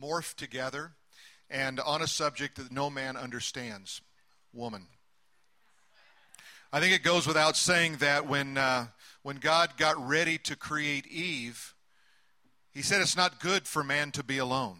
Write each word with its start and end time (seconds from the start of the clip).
morphed 0.00 0.36
together 0.36 0.92
and 1.50 1.80
on 1.80 2.02
a 2.02 2.06
subject 2.06 2.56
that 2.56 2.72
no 2.72 2.88
man 2.88 3.16
understands 3.16 4.00
woman. 4.52 4.86
I 6.72 6.80
think 6.80 6.94
it 6.94 7.02
goes 7.02 7.26
without 7.26 7.56
saying 7.56 7.96
that 7.96 8.26
when, 8.28 8.56
uh, 8.56 8.86
when 9.22 9.36
God 9.36 9.76
got 9.76 10.08
ready 10.08 10.38
to 10.38 10.56
create 10.56 11.06
Eve, 11.08 11.74
he 12.72 12.82
said 12.82 13.00
it's 13.00 13.16
not 13.16 13.40
good 13.40 13.66
for 13.66 13.82
man 13.82 14.12
to 14.12 14.22
be 14.22 14.38
alone. 14.38 14.78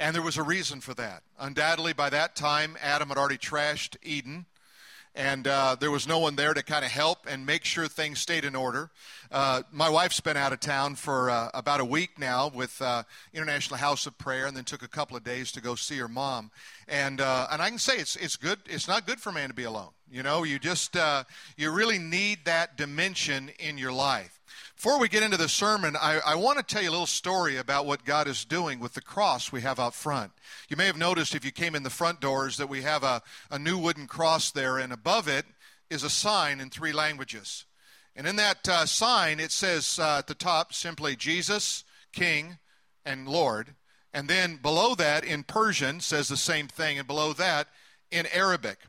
And 0.00 0.14
there 0.14 0.22
was 0.22 0.36
a 0.36 0.42
reason 0.42 0.80
for 0.80 0.94
that. 0.94 1.22
Undoubtedly, 1.38 1.92
by 1.92 2.10
that 2.10 2.36
time, 2.36 2.76
Adam 2.80 3.08
had 3.08 3.18
already 3.18 3.38
trashed 3.38 3.96
Eden, 4.02 4.46
and 5.16 5.48
uh, 5.48 5.76
there 5.80 5.90
was 5.90 6.06
no 6.06 6.18
one 6.18 6.36
there 6.36 6.52
to 6.52 6.62
kind 6.62 6.84
of 6.84 6.90
help 6.90 7.26
and 7.26 7.46
make 7.46 7.64
sure 7.64 7.88
things 7.88 8.20
stayed 8.20 8.44
in 8.44 8.54
order. 8.54 8.90
Uh, 9.32 9.62
my 9.72 9.88
wife's 9.88 10.20
been 10.20 10.36
out 10.36 10.52
of 10.52 10.60
town 10.60 10.94
for 10.94 11.30
uh, 11.30 11.48
about 11.54 11.80
a 11.80 11.84
week 11.84 12.18
now 12.18 12.48
with 12.54 12.80
uh, 12.82 13.02
International 13.32 13.78
House 13.78 14.06
of 14.06 14.16
Prayer, 14.18 14.46
and 14.46 14.56
then 14.56 14.64
took 14.64 14.82
a 14.82 14.88
couple 14.88 15.16
of 15.16 15.24
days 15.24 15.50
to 15.52 15.60
go 15.62 15.74
see 15.74 15.96
her 15.96 16.08
mom. 16.08 16.50
And 16.86 17.20
uh, 17.20 17.48
and 17.50 17.62
I 17.62 17.70
can 17.70 17.78
say 17.78 17.96
it's 17.96 18.14
it's 18.16 18.36
good. 18.36 18.58
It's 18.66 18.86
not 18.86 19.06
good 19.06 19.18
for 19.18 19.32
man 19.32 19.48
to 19.48 19.54
be 19.54 19.64
alone. 19.64 19.90
You 20.10 20.22
know, 20.22 20.44
you 20.44 20.58
just 20.58 20.96
uh, 20.96 21.24
you 21.56 21.72
really 21.72 21.98
need 21.98 22.40
that 22.44 22.76
dimension 22.76 23.50
in 23.58 23.78
your 23.78 23.92
life. 23.92 24.35
Before 24.76 24.98
we 25.00 25.08
get 25.08 25.22
into 25.22 25.38
the 25.38 25.48
sermon, 25.48 25.96
I, 25.96 26.20
I, 26.24 26.34
want 26.34 26.58
to 26.58 26.62
tell 26.62 26.82
you 26.82 26.90
a 26.90 26.92
little 26.92 27.06
story 27.06 27.56
about 27.56 27.86
what 27.86 28.04
God 28.04 28.28
is 28.28 28.44
doing 28.44 28.78
with 28.78 28.92
the 28.92 29.00
cross 29.00 29.50
we 29.50 29.62
have 29.62 29.80
out 29.80 29.94
front. 29.94 30.32
You 30.68 30.76
may 30.76 30.84
have 30.84 30.98
noticed 30.98 31.34
if 31.34 31.46
you 31.46 31.50
came 31.50 31.74
in 31.74 31.82
the 31.82 31.88
front 31.88 32.20
doors 32.20 32.58
that 32.58 32.68
we 32.68 32.82
have 32.82 33.02
a, 33.02 33.22
a 33.50 33.58
new 33.58 33.78
wooden 33.78 34.06
cross 34.06 34.50
there, 34.50 34.76
and 34.76 34.92
above 34.92 35.28
it 35.28 35.46
is 35.88 36.02
a 36.02 36.10
sign 36.10 36.60
in 36.60 36.68
three 36.68 36.92
languages. 36.92 37.64
And 38.14 38.26
in 38.26 38.36
that 38.36 38.68
uh, 38.68 38.84
sign, 38.84 39.40
it 39.40 39.50
says 39.50 39.98
uh, 39.98 40.18
at 40.18 40.26
the 40.26 40.34
top 40.34 40.74
simply 40.74 41.16
Jesus, 41.16 41.82
King, 42.12 42.58
and 43.02 43.26
Lord. 43.26 43.76
And 44.12 44.28
then 44.28 44.56
below 44.56 44.94
that, 44.96 45.24
in 45.24 45.42
Persian, 45.42 46.00
says 46.00 46.28
the 46.28 46.36
same 46.36 46.68
thing, 46.68 46.98
and 46.98 47.08
below 47.08 47.32
that, 47.32 47.68
in 48.10 48.26
Arabic. 48.26 48.80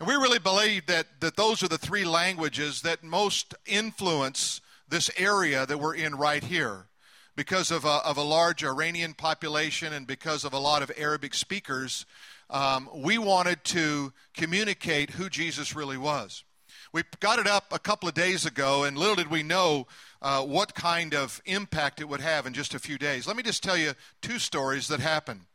And 0.00 0.08
we 0.08 0.14
really 0.14 0.38
believe 0.38 0.86
that, 0.86 1.20
that 1.20 1.36
those 1.36 1.62
are 1.62 1.68
the 1.68 1.76
three 1.76 2.06
languages 2.06 2.80
that 2.80 3.04
most 3.04 3.54
influence 3.66 4.62
this 4.92 5.10
area 5.16 5.64
that 5.64 5.78
we're 5.78 5.94
in 5.94 6.14
right 6.14 6.44
here 6.44 6.84
because 7.34 7.70
of 7.70 7.86
a, 7.86 8.00
of 8.04 8.18
a 8.18 8.22
large 8.22 8.62
Iranian 8.62 9.14
population 9.14 9.90
and 9.92 10.06
because 10.06 10.44
of 10.44 10.52
a 10.52 10.58
lot 10.58 10.82
of 10.82 10.92
Arabic 10.98 11.32
speakers, 11.32 12.04
um, 12.50 12.90
we 12.94 13.16
wanted 13.16 13.64
to 13.64 14.12
communicate 14.34 15.10
who 15.10 15.30
Jesus 15.30 15.74
really 15.74 15.96
was. 15.96 16.44
We 16.92 17.04
got 17.20 17.38
it 17.38 17.46
up 17.46 17.72
a 17.72 17.78
couple 17.78 18.06
of 18.06 18.14
days 18.14 18.44
ago, 18.44 18.84
and 18.84 18.98
little 18.98 19.14
did 19.14 19.30
we 19.30 19.42
know 19.42 19.86
uh, 20.20 20.42
what 20.42 20.74
kind 20.74 21.14
of 21.14 21.40
impact 21.46 22.02
it 22.02 22.08
would 22.08 22.20
have 22.20 22.46
in 22.46 22.52
just 22.52 22.74
a 22.74 22.78
few 22.78 22.98
days. 22.98 23.26
Let 23.26 23.36
me 23.36 23.42
just 23.42 23.62
tell 23.62 23.78
you 23.78 23.94
two 24.20 24.38
stories 24.38 24.88
that 24.88 25.00
happened. 25.00 25.46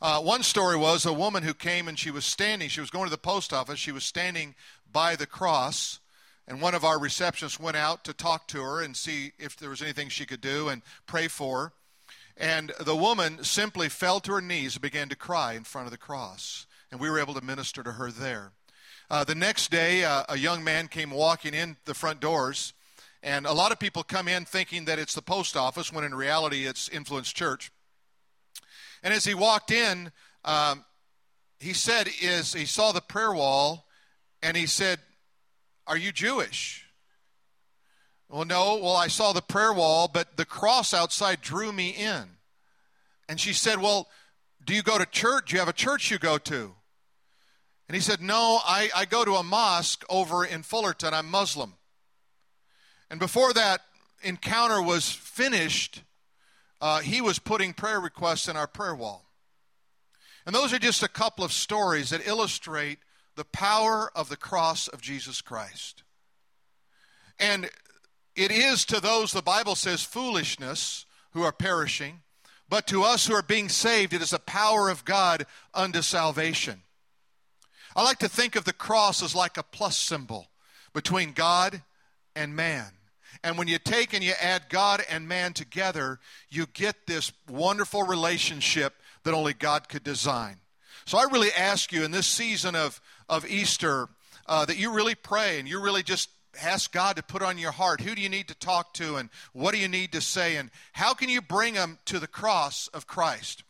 Uh, 0.00 0.22
one 0.22 0.42
story 0.42 0.78
was 0.78 1.04
a 1.04 1.12
woman 1.12 1.42
who 1.42 1.52
came 1.52 1.88
and 1.88 1.98
she 1.98 2.10
was 2.10 2.24
standing, 2.24 2.70
she 2.70 2.80
was 2.80 2.88
going 2.88 3.04
to 3.04 3.10
the 3.10 3.18
post 3.18 3.52
office, 3.52 3.78
she 3.78 3.92
was 3.92 4.04
standing 4.04 4.54
by 4.90 5.14
the 5.14 5.26
cross 5.26 6.00
and 6.48 6.62
one 6.62 6.74
of 6.74 6.82
our 6.82 6.98
receptionists 6.98 7.60
went 7.60 7.76
out 7.76 8.04
to 8.04 8.14
talk 8.14 8.48
to 8.48 8.62
her 8.62 8.80
and 8.80 8.96
see 8.96 9.32
if 9.38 9.54
there 9.56 9.68
was 9.68 9.82
anything 9.82 10.08
she 10.08 10.24
could 10.24 10.40
do 10.40 10.70
and 10.70 10.80
pray 11.06 11.28
for 11.28 11.58
her. 11.58 11.72
And 12.38 12.72
the 12.80 12.96
woman 12.96 13.44
simply 13.44 13.90
fell 13.90 14.18
to 14.20 14.32
her 14.32 14.40
knees 14.40 14.76
and 14.76 14.82
began 14.82 15.10
to 15.10 15.16
cry 15.16 15.52
in 15.52 15.64
front 15.64 15.86
of 15.86 15.92
the 15.92 15.98
cross. 15.98 16.66
And 16.90 17.00
we 17.00 17.10
were 17.10 17.18
able 17.18 17.34
to 17.34 17.44
minister 17.44 17.82
to 17.82 17.92
her 17.92 18.10
there. 18.10 18.52
Uh, 19.10 19.24
the 19.24 19.34
next 19.34 19.70
day, 19.70 20.04
uh, 20.04 20.24
a 20.30 20.38
young 20.38 20.64
man 20.64 20.88
came 20.88 21.10
walking 21.10 21.52
in 21.52 21.76
the 21.84 21.92
front 21.92 22.18
doors. 22.18 22.72
And 23.22 23.44
a 23.44 23.52
lot 23.52 23.70
of 23.70 23.78
people 23.78 24.02
come 24.02 24.26
in 24.26 24.46
thinking 24.46 24.86
that 24.86 24.98
it's 24.98 25.14
the 25.14 25.20
post 25.20 25.54
office, 25.54 25.92
when 25.92 26.04
in 26.04 26.14
reality 26.14 26.66
it's 26.66 26.88
Influence 26.88 27.30
Church. 27.30 27.70
And 29.02 29.12
as 29.12 29.24
he 29.26 29.34
walked 29.34 29.70
in, 29.70 30.12
um, 30.46 30.84
he 31.60 31.74
said, 31.74 32.08
"Is 32.22 32.54
he 32.54 32.64
saw 32.64 32.92
the 32.92 33.00
prayer 33.00 33.32
wall, 33.32 33.86
and 34.42 34.56
he 34.56 34.66
said, 34.66 35.00
are 35.88 35.96
you 35.96 36.12
Jewish? 36.12 36.84
Well, 38.28 38.44
no. 38.44 38.76
Well, 38.76 38.94
I 38.94 39.08
saw 39.08 39.32
the 39.32 39.42
prayer 39.42 39.72
wall, 39.72 40.08
but 40.12 40.36
the 40.36 40.44
cross 40.44 40.92
outside 40.92 41.40
drew 41.40 41.72
me 41.72 41.88
in. 41.90 42.24
And 43.28 43.40
she 43.40 43.52
said, 43.52 43.80
Well, 43.80 44.06
do 44.64 44.74
you 44.74 44.82
go 44.82 44.98
to 44.98 45.06
church? 45.06 45.48
Do 45.48 45.54
you 45.54 45.60
have 45.60 45.68
a 45.68 45.72
church 45.72 46.10
you 46.10 46.18
go 46.18 46.36
to? 46.38 46.74
And 47.88 47.94
he 47.94 48.00
said, 48.00 48.20
No, 48.20 48.60
I, 48.64 48.90
I 48.94 49.06
go 49.06 49.24
to 49.24 49.36
a 49.36 49.42
mosque 49.42 50.04
over 50.10 50.44
in 50.44 50.62
Fullerton. 50.62 51.14
I'm 51.14 51.30
Muslim. 51.30 51.74
And 53.10 53.18
before 53.18 53.54
that 53.54 53.80
encounter 54.22 54.82
was 54.82 55.10
finished, 55.10 56.02
uh, 56.82 57.00
he 57.00 57.22
was 57.22 57.38
putting 57.38 57.72
prayer 57.72 57.98
requests 57.98 58.46
in 58.46 58.56
our 58.56 58.66
prayer 58.66 58.94
wall. 58.94 59.24
And 60.44 60.54
those 60.54 60.72
are 60.72 60.78
just 60.78 61.02
a 61.02 61.08
couple 61.08 61.44
of 61.44 61.52
stories 61.52 62.10
that 62.10 62.26
illustrate 62.26 62.98
the 63.38 63.44
power 63.44 64.10
of 64.16 64.28
the 64.28 64.36
cross 64.36 64.88
of 64.88 65.00
Jesus 65.00 65.40
Christ. 65.40 66.02
And 67.38 67.70
it 68.34 68.50
is 68.50 68.84
to 68.86 69.00
those, 69.00 69.30
the 69.30 69.42
Bible 69.42 69.76
says, 69.76 70.02
foolishness 70.02 71.06
who 71.30 71.44
are 71.44 71.52
perishing, 71.52 72.22
but 72.68 72.88
to 72.88 73.04
us 73.04 73.28
who 73.28 73.34
are 73.34 73.42
being 73.42 73.68
saved, 73.68 74.12
it 74.12 74.22
is 74.22 74.30
the 74.30 74.40
power 74.40 74.88
of 74.88 75.04
God 75.04 75.46
unto 75.72 76.02
salvation. 76.02 76.82
I 77.94 78.02
like 78.02 78.18
to 78.18 78.28
think 78.28 78.56
of 78.56 78.64
the 78.64 78.72
cross 78.72 79.22
as 79.22 79.36
like 79.36 79.56
a 79.56 79.62
plus 79.62 79.96
symbol 79.96 80.48
between 80.92 81.30
God 81.30 81.82
and 82.34 82.56
man. 82.56 82.90
And 83.44 83.56
when 83.56 83.68
you 83.68 83.78
take 83.78 84.14
and 84.14 84.24
you 84.24 84.32
add 84.40 84.68
God 84.68 85.00
and 85.08 85.28
man 85.28 85.52
together, 85.52 86.18
you 86.50 86.66
get 86.66 87.06
this 87.06 87.30
wonderful 87.48 88.02
relationship 88.02 88.94
that 89.22 89.32
only 89.32 89.54
God 89.54 89.88
could 89.88 90.02
design. 90.02 90.56
So 91.06 91.16
I 91.16 91.24
really 91.32 91.52
ask 91.56 91.92
you 91.92 92.02
in 92.02 92.10
this 92.10 92.26
season 92.26 92.74
of, 92.74 93.00
of 93.28 93.46
Easter 93.46 94.08
uh, 94.46 94.64
that 94.64 94.78
you 94.78 94.92
really 94.92 95.14
pray 95.14 95.58
and 95.58 95.68
you 95.68 95.80
really 95.80 96.02
just 96.02 96.30
ask 96.62 96.92
God 96.92 97.16
to 97.16 97.22
put 97.22 97.42
on 97.42 97.58
your 97.58 97.72
heart 97.72 98.00
who 98.00 98.14
do 98.14 98.22
you 98.22 98.28
need 98.28 98.48
to 98.48 98.54
talk 98.54 98.94
to 98.94 99.16
and 99.16 99.30
what 99.52 99.72
do 99.72 99.78
you 99.78 99.88
need 99.88 100.12
to 100.12 100.20
say 100.20 100.56
and 100.56 100.70
how 100.92 101.14
can 101.14 101.28
you 101.28 101.40
bring 101.40 101.74
them 101.74 101.98
to 102.06 102.18
the 102.18 102.26
cross 102.26 102.88
of 102.88 103.06
Christ. 103.06 103.62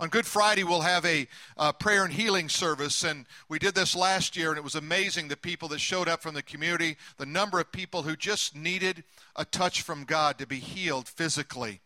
On 0.00 0.08
Good 0.08 0.26
Friday, 0.26 0.64
we'll 0.64 0.80
have 0.80 1.04
a 1.04 1.28
uh, 1.56 1.70
prayer 1.70 2.04
and 2.04 2.12
healing 2.12 2.48
service, 2.48 3.04
and 3.04 3.24
we 3.48 3.60
did 3.60 3.76
this 3.76 3.94
last 3.94 4.36
year, 4.36 4.48
and 4.48 4.58
it 4.58 4.64
was 4.64 4.74
amazing 4.74 5.28
the 5.28 5.36
people 5.36 5.68
that 5.68 5.78
showed 5.78 6.08
up 6.08 6.22
from 6.22 6.34
the 6.34 6.42
community, 6.42 6.96
the 7.18 7.26
number 7.26 7.60
of 7.60 7.70
people 7.70 8.02
who 8.02 8.16
just 8.16 8.56
needed 8.56 9.04
a 9.36 9.44
touch 9.44 9.82
from 9.82 10.02
God 10.02 10.38
to 10.38 10.46
be 10.46 10.56
healed 10.56 11.06
physically. 11.06 11.82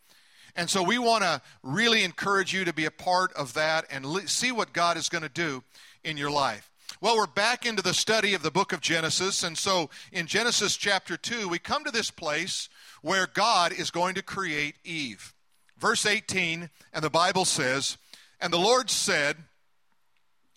And 0.54 0.70
so 0.70 0.82
we 0.82 0.97
want 0.97 1.25
to 1.25 1.42
really 1.62 2.04
encourage 2.04 2.54
you 2.54 2.65
to 2.65 2.72
be 2.72 2.86
a 2.86 2.91
part 2.91 3.34
of 3.34 3.53
that 3.53 3.84
and 3.91 4.06
see 4.31 4.50
what 4.50 4.72
God 4.72 4.97
is 4.97 5.10
going 5.10 5.25
to 5.25 5.28
do 5.28 5.62
in 6.03 6.16
your 6.16 6.31
life. 6.31 6.72
Well, 6.99 7.19
we're 7.19 7.27
back 7.27 7.67
into 7.67 7.83
the 7.83 7.93
study 7.93 8.33
of 8.33 8.43
the 8.43 8.51
book 8.51 8.73
of 8.73 8.81
Genesis. 8.81 9.43
And 9.43 9.59
so 9.59 9.91
in 10.12 10.27
Genesis 10.27 10.79
chapter 10.79 11.19
2, 11.19 11.47
we 11.47 11.59
come 11.59 11.84
to 11.84 11.91
this 11.91 12.11
place 12.11 12.71
where 13.03 13.27
God 13.27 13.71
is 13.71 13.91
going 13.91 14.15
to 14.15 14.23
create 14.23 14.77
Eve. 14.83 15.34
Verse 15.77 16.07
18, 16.07 16.71
and 16.95 17.05
the 17.05 17.11
Bible 17.11 17.45
says, 17.45 17.99
And 18.41 18.51
the 18.51 18.59
Lord 18.59 18.89
said, 18.89 19.37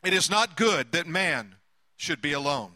It 0.02 0.14
is 0.14 0.30
not 0.30 0.56
good 0.56 0.94
that 0.94 1.08
man 1.08 1.56
should 1.98 2.22
be 2.22 2.32
alone. 2.32 2.72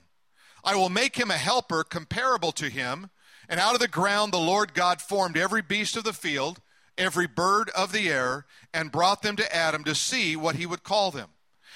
I 0.66 0.76
will 0.76 0.90
make 0.90 1.16
him 1.16 1.32
a 1.32 1.38
helper 1.38 1.86
comparable 1.86 2.52
to 2.54 2.70
him. 2.70 3.12
And 3.48 3.62
out 3.62 3.76
of 3.76 3.80
the 3.80 3.88
ground 3.88 4.34
the 4.34 4.40
Lord 4.40 4.74
God 4.74 5.02
formed 5.02 5.38
every 5.38 5.62
beast 5.62 5.96
of 5.96 6.04
the 6.04 6.12
field, 6.12 6.60
every 6.98 7.28
bird 7.28 7.70
of 7.70 7.94
the 7.94 8.10
air, 8.10 8.46
and 8.74 8.92
brought 8.92 9.22
them 9.22 9.38
to 9.38 9.56
Adam 9.56 9.86
to 9.86 9.96
see 9.96 10.36
what 10.36 10.58
he 10.58 10.66
would 10.66 10.84
call 10.84 11.12
them. 11.12 11.30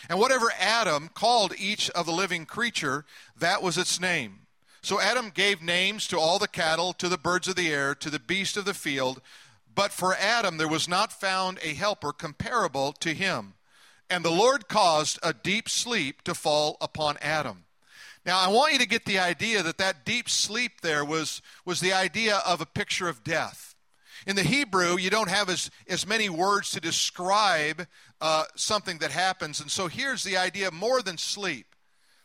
And 0.09 0.19
whatever 0.19 0.52
Adam 0.59 1.09
called 1.13 1.53
each 1.58 1.90
of 1.91 2.06
the 2.06 2.12
living 2.12 2.46
creature, 2.46 3.06
that 3.38 3.62
was 3.62 3.78
its 3.78 4.00
name. 4.00 4.41
So 4.81 5.02
Adam 5.02 5.31
gave 5.34 5.62
names 5.62 6.08
to 6.08 6.19
all 6.19 6.40
the 6.40 6.47
cattle, 6.47 6.94
to 6.94 7.09
the 7.09 7.18
birds 7.18 7.47
of 7.47 7.56
the 7.56 7.69
air, 7.69 7.94
to 7.96 8.09
the 8.09 8.19
beasts 8.19 8.57
of 8.57 8.66
the 8.66 8.74
field. 8.74 9.22
But 9.74 9.91
for 9.91 10.16
Adam 10.16 10.57
there 10.57 10.68
was 10.68 10.88
not 10.88 11.12
found 11.12 11.59
a 11.62 11.74
helper 11.74 12.13
comparable 12.13 12.94
to 12.94 13.13
him. 13.13 13.54
And 14.10 14.24
the 14.24 14.31
Lord 14.31 14.68
caused 14.68 15.19
a 15.21 15.33
deep 15.33 15.68
sleep 15.68 16.21
to 16.24 16.33
fall 16.33 16.77
upon 16.80 17.18
Adam. 17.21 17.66
Now, 18.25 18.39
I 18.39 18.50
want 18.50 18.74
you 18.74 18.80
to 18.80 18.88
get 18.88 19.06
the 19.06 19.19
idea 19.19 19.63
that 19.63 19.77
that 19.77 20.06
deep 20.06 20.30
sleep 20.30 20.81
there 20.81 21.06
was, 21.06 21.42
was 21.63 21.80
the 21.80 21.94
idea 21.94 22.42
of 22.45 22.60
a 22.60 22.66
picture 22.66 23.07
of 23.07 23.24
death. 23.24 23.75
In 24.27 24.35
the 24.35 24.44
Hebrew, 24.44 24.97
you 24.97 25.09
don't 25.09 25.29
have 25.29 25.50
as, 25.50 25.71
as 25.88 26.06
many 26.06 26.27
words 26.27 26.71
to 26.71 26.81
describe 26.81 27.88
uh, 28.19 28.44
something 28.56 28.97
that 28.97 29.12
happens. 29.12 29.62
And 29.62 29.71
so 29.71 29.88
here's 29.88 30.25
the 30.25 30.35
idea 30.35 30.69
more 30.69 31.01
than 31.01 31.18
sleep 31.18 31.68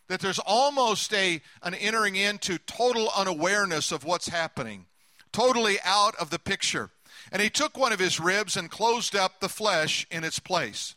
that 0.08 0.18
there's 0.18 0.40
almost 0.40 1.14
a, 1.14 1.40
an 1.62 1.74
entering 1.74 2.16
into 2.16 2.58
total 2.58 3.08
unawareness 3.16 3.92
of 3.92 4.04
what's 4.04 4.28
happening, 4.28 4.86
totally 5.30 5.78
out 5.84 6.16
of 6.16 6.30
the 6.30 6.40
picture. 6.40 6.90
And 7.30 7.40
he 7.40 7.48
took 7.48 7.78
one 7.78 7.92
of 7.92 8.00
his 8.00 8.18
ribs 8.18 8.56
and 8.56 8.68
closed 8.68 9.14
up 9.14 9.38
the 9.38 9.48
flesh 9.48 10.04
in 10.10 10.24
its 10.24 10.40
place. 10.40 10.96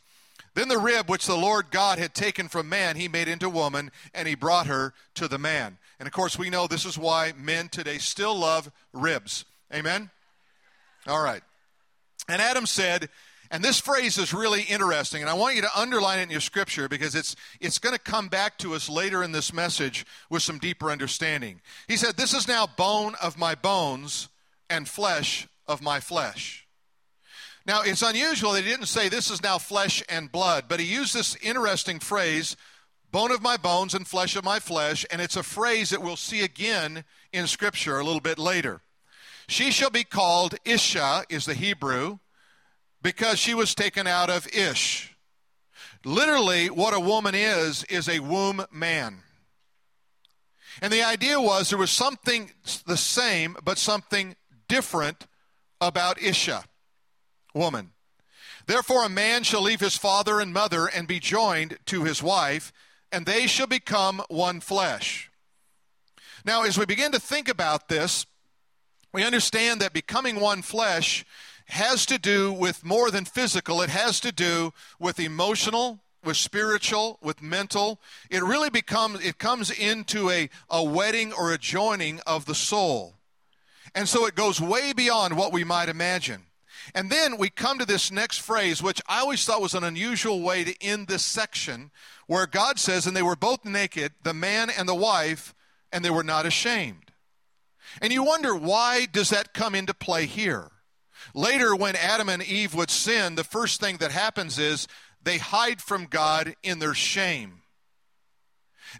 Then 0.54 0.66
the 0.66 0.76
rib 0.76 1.08
which 1.08 1.26
the 1.26 1.36
Lord 1.36 1.70
God 1.70 2.00
had 2.00 2.14
taken 2.14 2.48
from 2.48 2.68
man, 2.68 2.96
he 2.96 3.06
made 3.06 3.28
into 3.28 3.48
woman, 3.48 3.92
and 4.12 4.26
he 4.26 4.34
brought 4.34 4.66
her 4.66 4.92
to 5.14 5.28
the 5.28 5.38
man. 5.38 5.78
And 6.00 6.08
of 6.08 6.12
course, 6.12 6.36
we 6.36 6.50
know 6.50 6.66
this 6.66 6.84
is 6.84 6.98
why 6.98 7.32
men 7.38 7.68
today 7.68 7.98
still 7.98 8.36
love 8.36 8.72
ribs. 8.92 9.44
Amen? 9.72 10.10
All 11.06 11.22
right. 11.22 11.42
And 12.28 12.42
Adam 12.42 12.66
said, 12.66 13.08
And 13.50 13.62
this 13.62 13.80
phrase 13.80 14.18
is 14.18 14.34
really 14.34 14.62
interesting, 14.62 15.22
and 15.22 15.30
I 15.30 15.34
want 15.34 15.54
you 15.54 15.62
to 15.62 15.78
underline 15.78 16.18
it 16.18 16.24
in 16.24 16.30
your 16.30 16.40
scripture 16.40 16.88
because 16.88 17.14
it's, 17.14 17.36
it's 17.60 17.78
going 17.78 17.94
to 17.94 18.00
come 18.00 18.28
back 18.28 18.58
to 18.58 18.74
us 18.74 18.88
later 18.88 19.22
in 19.22 19.32
this 19.32 19.52
message 19.52 20.04
with 20.28 20.42
some 20.42 20.58
deeper 20.58 20.90
understanding. 20.90 21.60
He 21.86 21.96
said, 21.96 22.16
This 22.16 22.34
is 22.34 22.48
now 22.48 22.66
bone 22.66 23.14
of 23.22 23.38
my 23.38 23.54
bones 23.54 24.28
and 24.68 24.88
flesh 24.88 25.46
of 25.68 25.80
my 25.80 26.00
flesh. 26.00 26.66
Now, 27.66 27.82
it's 27.82 28.02
unusual 28.02 28.52
that 28.52 28.64
he 28.64 28.70
didn't 28.70 28.86
say, 28.86 29.08
This 29.08 29.30
is 29.30 29.42
now 29.42 29.58
flesh 29.58 30.02
and 30.08 30.30
blood, 30.32 30.64
but 30.68 30.80
he 30.80 30.86
used 30.86 31.14
this 31.14 31.36
interesting 31.36 32.00
phrase, 32.00 32.56
bone 33.12 33.30
of 33.30 33.42
my 33.42 33.56
bones 33.56 33.94
and 33.94 34.06
flesh 34.06 34.34
of 34.34 34.44
my 34.44 34.58
flesh, 34.58 35.06
and 35.10 35.20
it's 35.20 35.36
a 35.36 35.44
phrase 35.44 35.90
that 35.90 36.02
we'll 36.02 36.16
see 36.16 36.42
again 36.42 37.04
in 37.32 37.46
scripture 37.46 37.98
a 37.98 38.04
little 38.04 38.20
bit 38.20 38.40
later. 38.40 38.80
She 39.48 39.70
shall 39.70 39.90
be 39.90 40.04
called 40.04 40.56
Isha, 40.64 41.24
is 41.28 41.44
the 41.46 41.54
Hebrew 41.54 42.18
because 43.02 43.38
she 43.38 43.54
was 43.54 43.74
taken 43.74 44.06
out 44.06 44.30
of 44.30 44.48
Ish. 44.48 45.14
Literally, 46.04 46.68
what 46.68 46.94
a 46.94 47.00
woman 47.00 47.34
is, 47.34 47.84
is 47.84 48.08
a 48.08 48.20
womb 48.20 48.64
man. 48.72 49.18
And 50.82 50.92
the 50.92 51.02
idea 51.02 51.40
was 51.40 51.70
there 51.70 51.78
was 51.78 51.90
something 51.90 52.50
the 52.86 52.96
same, 52.96 53.56
but 53.64 53.78
something 53.78 54.36
different 54.68 55.26
about 55.80 56.20
Isha, 56.20 56.64
woman. 57.54 57.92
Therefore, 58.66 59.04
a 59.04 59.08
man 59.08 59.44
shall 59.44 59.62
leave 59.62 59.80
his 59.80 59.96
father 59.96 60.40
and 60.40 60.52
mother 60.52 60.86
and 60.86 61.06
be 61.06 61.20
joined 61.20 61.78
to 61.86 62.02
his 62.04 62.22
wife, 62.22 62.72
and 63.12 63.24
they 63.24 63.46
shall 63.46 63.68
become 63.68 64.22
one 64.28 64.60
flesh. 64.60 65.30
Now, 66.44 66.64
as 66.64 66.76
we 66.76 66.84
begin 66.84 67.12
to 67.12 67.20
think 67.20 67.48
about 67.48 67.88
this, 67.88 68.26
we 69.16 69.24
understand 69.24 69.80
that 69.80 69.94
becoming 69.94 70.40
one 70.40 70.60
flesh 70.60 71.24
has 71.68 72.04
to 72.04 72.18
do 72.18 72.52
with 72.52 72.84
more 72.84 73.10
than 73.10 73.24
physical, 73.24 73.80
it 73.80 73.88
has 73.88 74.20
to 74.20 74.30
do 74.30 74.74
with 74.98 75.18
emotional, 75.18 76.00
with 76.22 76.36
spiritual, 76.36 77.18
with 77.22 77.40
mental. 77.40 77.98
It 78.28 78.42
really 78.42 78.68
becomes, 78.68 79.24
it 79.24 79.38
comes 79.38 79.70
into 79.70 80.28
a, 80.28 80.50
a 80.68 80.84
wedding 80.84 81.32
or 81.32 81.50
a 81.50 81.56
joining 81.56 82.20
of 82.26 82.44
the 82.44 82.54
soul. 82.54 83.14
And 83.94 84.06
so 84.06 84.26
it 84.26 84.34
goes 84.34 84.60
way 84.60 84.92
beyond 84.92 85.34
what 85.34 85.50
we 85.50 85.64
might 85.64 85.88
imagine. 85.88 86.42
And 86.94 87.08
then 87.08 87.38
we 87.38 87.48
come 87.48 87.78
to 87.78 87.86
this 87.86 88.12
next 88.12 88.42
phrase, 88.42 88.82
which 88.82 89.00
I 89.08 89.20
always 89.20 89.46
thought 89.46 89.62
was 89.62 89.72
an 89.72 89.82
unusual 89.82 90.42
way 90.42 90.62
to 90.62 90.82
end 90.82 91.08
this 91.08 91.24
section, 91.24 91.90
where 92.26 92.46
God 92.46 92.78
says, 92.78 93.06
And 93.06 93.16
they 93.16 93.22
were 93.22 93.34
both 93.34 93.64
naked, 93.64 94.12
the 94.22 94.34
man 94.34 94.68
and 94.68 94.86
the 94.86 94.94
wife, 94.94 95.54
and 95.90 96.04
they 96.04 96.10
were 96.10 96.22
not 96.22 96.44
ashamed. 96.44 97.05
And 98.00 98.12
you 98.12 98.22
wonder, 98.22 98.54
why 98.54 99.06
does 99.06 99.30
that 99.30 99.54
come 99.54 99.74
into 99.74 99.94
play 99.94 100.26
here? 100.26 100.70
Later, 101.34 101.74
when 101.74 101.96
Adam 101.96 102.28
and 102.28 102.42
Eve 102.42 102.74
would 102.74 102.90
sin, 102.90 103.34
the 103.34 103.44
first 103.44 103.80
thing 103.80 103.96
that 103.98 104.10
happens 104.10 104.58
is 104.58 104.86
they 105.22 105.38
hide 105.38 105.80
from 105.80 106.06
God 106.06 106.54
in 106.62 106.78
their 106.78 106.94
shame. 106.94 107.62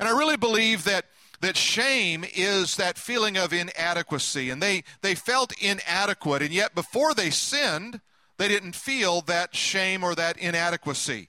And 0.01 0.09
I 0.09 0.17
really 0.17 0.37
believe 0.37 0.85
that, 0.85 1.07
that 1.41 1.57
shame 1.57 2.25
is 2.35 2.77
that 2.77 2.99
feeling 2.99 3.37
of 3.37 3.53
inadequacy. 3.53 4.51
And 4.51 4.63
they, 4.63 4.83
they 5.03 5.15
felt 5.15 5.53
inadequate, 5.61 6.43
and 6.43 6.53
yet 6.53 6.75
before 6.75 7.15
they 7.15 7.31
sinned, 7.31 8.01
they 8.39 8.49
didn't 8.49 8.75
feel 8.75 9.21
that 9.23 9.55
shame 9.55 10.03
or 10.03 10.15
that 10.15 10.37
inadequacy. 10.37 11.29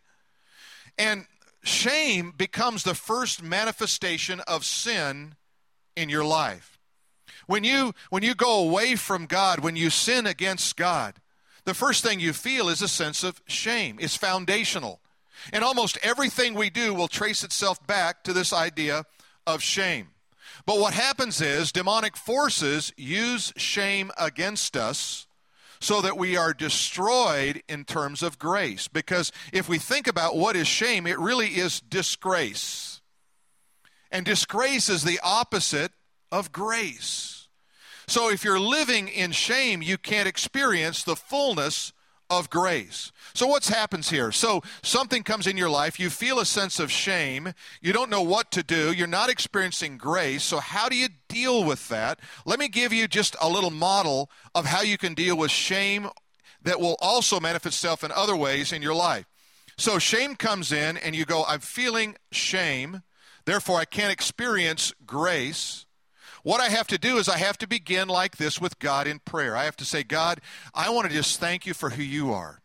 And 0.97 1.25
shame 1.63 2.33
becomes 2.35 2.83
the 2.83 2.95
first 2.95 3.43
manifestation 3.43 4.39
of 4.41 4.65
sin 4.65 5.35
in 5.95 6.09
your 6.09 6.25
life. 6.25 6.76
When 7.47 7.63
you, 7.63 7.93
when 8.09 8.23
you 8.23 8.35
go 8.35 8.61
away 8.61 8.95
from 8.95 9.25
God, 9.25 9.59
when 9.59 9.75
you 9.75 9.89
sin 9.89 10.27
against 10.27 10.77
God, 10.77 11.15
the 11.65 11.73
first 11.73 12.03
thing 12.03 12.19
you 12.19 12.33
feel 12.33 12.69
is 12.69 12.81
a 12.81 12.87
sense 12.87 13.23
of 13.23 13.41
shame. 13.47 13.97
It's 13.99 14.15
foundational. 14.15 14.99
And 15.51 15.63
almost 15.63 15.97
everything 16.03 16.53
we 16.53 16.69
do 16.69 16.93
will 16.93 17.07
trace 17.07 17.43
itself 17.43 17.85
back 17.87 18.23
to 18.23 18.33
this 18.33 18.53
idea 18.53 19.05
of 19.45 19.61
shame. 19.61 20.09
But 20.65 20.79
what 20.79 20.93
happens 20.93 21.41
is 21.41 21.71
demonic 21.71 22.17
forces 22.17 22.91
use 22.97 23.53
shame 23.55 24.11
against 24.17 24.75
us 24.75 25.27
so 25.79 26.01
that 26.01 26.17
we 26.17 26.35
are 26.35 26.53
destroyed 26.53 27.61
in 27.69 27.85
terms 27.85 28.23
of 28.23 28.39
grace. 28.39 28.87
Because 28.87 29.31
if 29.53 29.69
we 29.69 29.77
think 29.77 30.07
about 30.07 30.35
what 30.35 30.55
is 30.55 30.67
shame, 30.67 31.07
it 31.07 31.19
really 31.19 31.49
is 31.49 31.79
disgrace. 31.79 33.01
And 34.11 34.25
disgrace 34.25 34.89
is 34.89 35.03
the 35.03 35.19
opposite 35.23 35.91
of 36.31 36.51
grace. 36.51 37.36
So 38.07 38.29
if 38.29 38.43
you're 38.43 38.59
living 38.59 39.07
in 39.09 39.31
shame, 39.31 39.81
you 39.81 39.97
can't 39.97 40.27
experience 40.27 41.03
the 41.03 41.15
fullness 41.15 41.91
of 42.29 42.49
grace. 42.49 43.11
So 43.33 43.47
what's 43.47 43.69
happens 43.69 44.09
here? 44.09 44.31
So 44.31 44.61
something 44.81 45.23
comes 45.23 45.47
in 45.47 45.57
your 45.57 45.69
life, 45.69 45.99
you 45.99 46.09
feel 46.09 46.39
a 46.39 46.45
sense 46.45 46.79
of 46.79 46.91
shame, 46.91 47.53
you 47.81 47.93
don't 47.93 48.09
know 48.09 48.21
what 48.21 48.51
to 48.51 48.63
do, 48.63 48.91
you're 48.91 49.07
not 49.07 49.29
experiencing 49.29 49.97
grace. 49.97 50.43
So 50.43 50.59
how 50.59 50.89
do 50.89 50.95
you 50.95 51.07
deal 51.27 51.63
with 51.63 51.87
that? 51.89 52.19
Let 52.45 52.59
me 52.59 52.67
give 52.67 52.91
you 52.91 53.07
just 53.07 53.35
a 53.41 53.49
little 53.49 53.71
model 53.71 54.29
of 54.55 54.65
how 54.65 54.81
you 54.81 54.97
can 54.97 55.13
deal 55.13 55.37
with 55.37 55.51
shame 55.51 56.09
that 56.63 56.79
will 56.79 56.97
also 57.01 57.39
manifest 57.39 57.77
itself 57.77 58.03
in 58.03 58.11
other 58.11 58.35
ways 58.35 58.73
in 58.73 58.81
your 58.81 58.95
life. 58.95 59.25
So 59.77 59.99
shame 59.99 60.35
comes 60.35 60.71
in 60.71 60.97
and 60.97 61.15
you 61.15 61.23
go, 61.23 61.45
I'm 61.47 61.59
feeling 61.59 62.15
shame, 62.31 63.03
therefore 63.45 63.79
I 63.79 63.85
can't 63.85 64.11
experience 64.11 64.93
grace. 65.05 65.85
What 66.47 66.61
I 66.61 66.69
have 66.69 66.87
to 66.87 66.97
do 66.97 67.17
is 67.17 67.27
I 67.27 67.39
have 67.39 67.57
to 67.57 67.67
begin 67.67 68.07
like 68.07 68.37
this 68.37 68.61
with 68.61 68.79
God 68.79 69.05
in 69.05 69.19
prayer. 69.19 69.57
I 69.57 69.65
have 69.65 69.75
to 69.75 69.83
say, 69.83 70.03
God, 70.03 70.39
I 70.73 70.89
want 70.91 71.05
to 71.05 71.13
just 71.13 71.41
thank 71.41 71.65
you 71.65 71.73
for 71.73 71.89
who 71.89 72.01
you 72.01 72.31
are. 72.31 72.61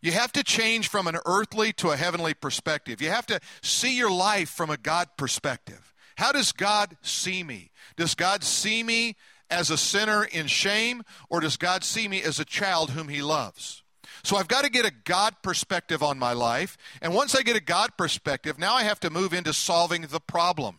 You 0.00 0.12
have 0.12 0.32
to 0.32 0.42
change 0.42 0.88
from 0.88 1.06
an 1.06 1.18
earthly 1.26 1.74
to 1.74 1.90
a 1.90 1.98
heavenly 1.98 2.32
perspective. 2.32 3.02
You 3.02 3.10
have 3.10 3.26
to 3.26 3.38
see 3.60 3.94
your 3.94 4.10
life 4.10 4.48
from 4.48 4.70
a 4.70 4.78
God 4.78 5.08
perspective. 5.18 5.92
How 6.16 6.32
does 6.32 6.50
God 6.50 6.96
see 7.02 7.42
me? 7.42 7.72
Does 7.98 8.14
God 8.14 8.42
see 8.42 8.82
me 8.82 9.16
as 9.50 9.68
a 9.68 9.76
sinner 9.76 10.24
in 10.24 10.46
shame, 10.46 11.02
or 11.28 11.40
does 11.40 11.58
God 11.58 11.84
see 11.84 12.08
me 12.08 12.22
as 12.22 12.40
a 12.40 12.44
child 12.46 12.92
whom 12.92 13.08
He 13.08 13.20
loves? 13.20 13.82
So 14.24 14.38
I've 14.38 14.48
got 14.48 14.64
to 14.64 14.70
get 14.70 14.86
a 14.86 14.94
God 15.04 15.34
perspective 15.42 16.02
on 16.02 16.18
my 16.18 16.32
life. 16.32 16.78
And 17.02 17.12
once 17.12 17.34
I 17.34 17.42
get 17.42 17.54
a 17.54 17.60
God 17.60 17.98
perspective, 17.98 18.58
now 18.58 18.72
I 18.72 18.84
have 18.84 19.00
to 19.00 19.10
move 19.10 19.34
into 19.34 19.52
solving 19.52 20.06
the 20.10 20.20
problem. 20.20 20.78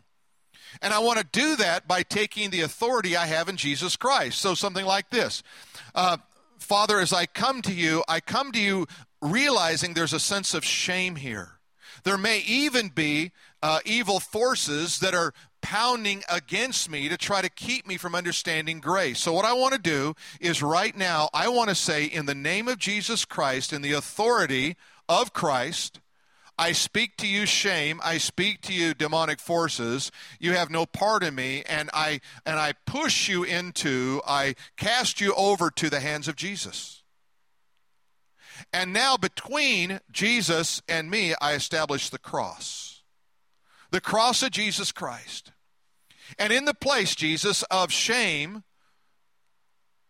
And 0.82 0.94
I 0.94 1.00
want 1.00 1.20
to 1.20 1.26
do 1.32 1.56
that 1.58 1.88
by 1.88 2.04
taking 2.04 2.50
the 2.50 2.62
authority 2.62 3.16
I 3.16 3.26
have 3.26 3.50
in 3.50 3.58
Jesus 3.58 3.96
Christ. 3.96 4.40
So 4.40 4.54
something 4.54 4.86
like 4.86 5.10
this 5.10 5.44
uh, 5.96 6.18
Father, 6.60 7.00
as 7.00 7.14
I 7.14 7.26
come 7.26 7.62
to 7.64 7.74
you, 7.74 8.04
I 8.08 8.20
come 8.20 8.52
to 8.52 8.60
you 8.60 8.88
realizing 9.22 9.94
there's 9.94 10.14
a 10.14 10.20
sense 10.20 10.54
of 10.54 10.66
shame 10.66 11.16
here. 11.16 11.60
There 12.04 12.18
may 12.18 12.40
even 12.40 12.90
be 12.90 13.31
uh, 13.62 13.80
evil 13.86 14.19
forces 14.19 15.00
that 15.00 15.16
are 15.16 15.34
pounding 15.62 16.24
against 16.30 16.90
me 16.90 17.10
to 17.10 17.18
try 17.18 17.42
to 17.42 17.50
keep 17.50 17.88
me 17.88 17.98
from 17.98 18.16
understanding 18.16 18.80
grace. 18.80 19.19
So, 19.19 19.34
what 19.34 19.46
I 19.46 19.54
want 19.54 19.74
to 19.74 19.80
do 19.80 20.16
is 20.40 20.62
right 20.62 20.96
now, 20.96 21.30
I 21.34 21.50
want 21.50 21.69
to 21.69 21.76
say, 21.76 22.06
in 22.06 22.26
the 22.26 22.36
name 22.36 22.68
of 22.68 22.78
Jesus 22.78 23.26
Christ, 23.26 23.74
in 23.74 23.81
the 23.81 23.94
authority 23.94 24.76
of 25.10 25.34
Christ, 25.34 26.00
I 26.57 26.71
speak 26.71 27.18
to 27.18 27.28
you 27.28 27.45
shame. 27.45 28.02
I 28.04 28.18
speak 28.18 28.61
to 28.64 28.73
you 28.73 28.94
demonic 28.94 29.40
forces. 29.40 30.11
You 30.40 30.54
have 30.54 30.71
no 30.71 30.85
part 30.85 31.23
in 31.23 31.35
me, 31.35 31.64
and 31.68 31.90
I 31.94 32.19
and 32.45 32.59
I 32.59 32.73
push 32.85 33.30
you 33.30 33.44
into. 33.44 34.21
I 34.28 34.56
cast 34.76 35.21
you 35.21 35.33
over 35.35 35.69
to 35.71 35.90
the 35.90 35.99
hands 35.99 36.28
of 36.28 36.35
Jesus. 36.35 37.04
And 38.73 38.92
now 38.92 39.18
between 39.18 39.99
Jesus 40.11 40.81
and 40.90 41.11
me, 41.11 41.35
I 41.40 41.54
establish 41.54 42.09
the 42.09 42.18
cross, 42.18 43.04
the 43.92 44.02
cross 44.02 44.42
of 44.42 44.49
Jesus 44.49 44.92
Christ, 44.92 45.52
and 46.40 46.52
in 46.52 46.66
the 46.66 46.73
place, 46.73 47.14
Jesus, 47.14 47.61
of 47.64 47.92
shame, 47.92 48.64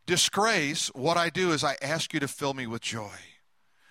disgrace. 0.06 0.88
What 0.96 1.18
I 1.18 1.30
do 1.30 1.52
is 1.52 1.64
I 1.64 1.76
ask 1.82 2.14
you 2.14 2.22
to 2.22 2.28
fill 2.28 2.54
me 2.54 2.68
with 2.68 2.82
joy. 2.82 3.37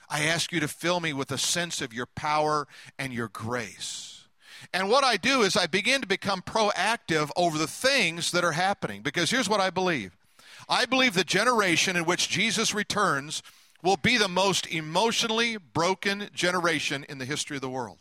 I 0.09 0.25
ask 0.25 0.53
you 0.53 0.61
to 0.61 0.69
fill 0.69 1.01
me 1.01 1.13
with 1.13 1.31
a 1.33 1.39
sense 1.39 1.81
of 1.81 1.93
your 1.93 2.07
power 2.07 2.67
and 2.99 3.13
your 3.13 3.29
grace. 3.29 4.25
And 4.73 4.89
what 4.89 5.05
I 5.05 5.17
do 5.17 5.43
is 5.43 5.57
I 5.57 5.67
begin 5.67 6.01
to 6.01 6.07
become 6.07 6.43
proactive 6.43 7.31
over 7.37 7.59
the 7.59 7.67
things 7.67 8.31
that 8.33 8.45
are 8.45 8.53
happening. 8.53 9.03
Because 9.03 9.31
here's 9.31 9.49
what 9.49 9.61
I 9.61 9.71
believe 9.71 10.17
I 10.69 10.87
believe 10.87 11.15
the 11.15 11.25
generation 11.25 11.97
in 11.97 12.05
which 12.05 12.29
Jesus 12.29 12.75
returns 12.75 13.43
will 13.83 13.97
be 13.97 14.17
the 14.17 14.29
most 14.29 14.67
emotionally 14.67 15.57
broken 15.57 16.29
generation 16.35 17.05
in 17.09 17.19
the 17.19 17.25
history 17.25 17.57
of 17.57 17.61
the 17.61 17.71
world. 17.71 17.99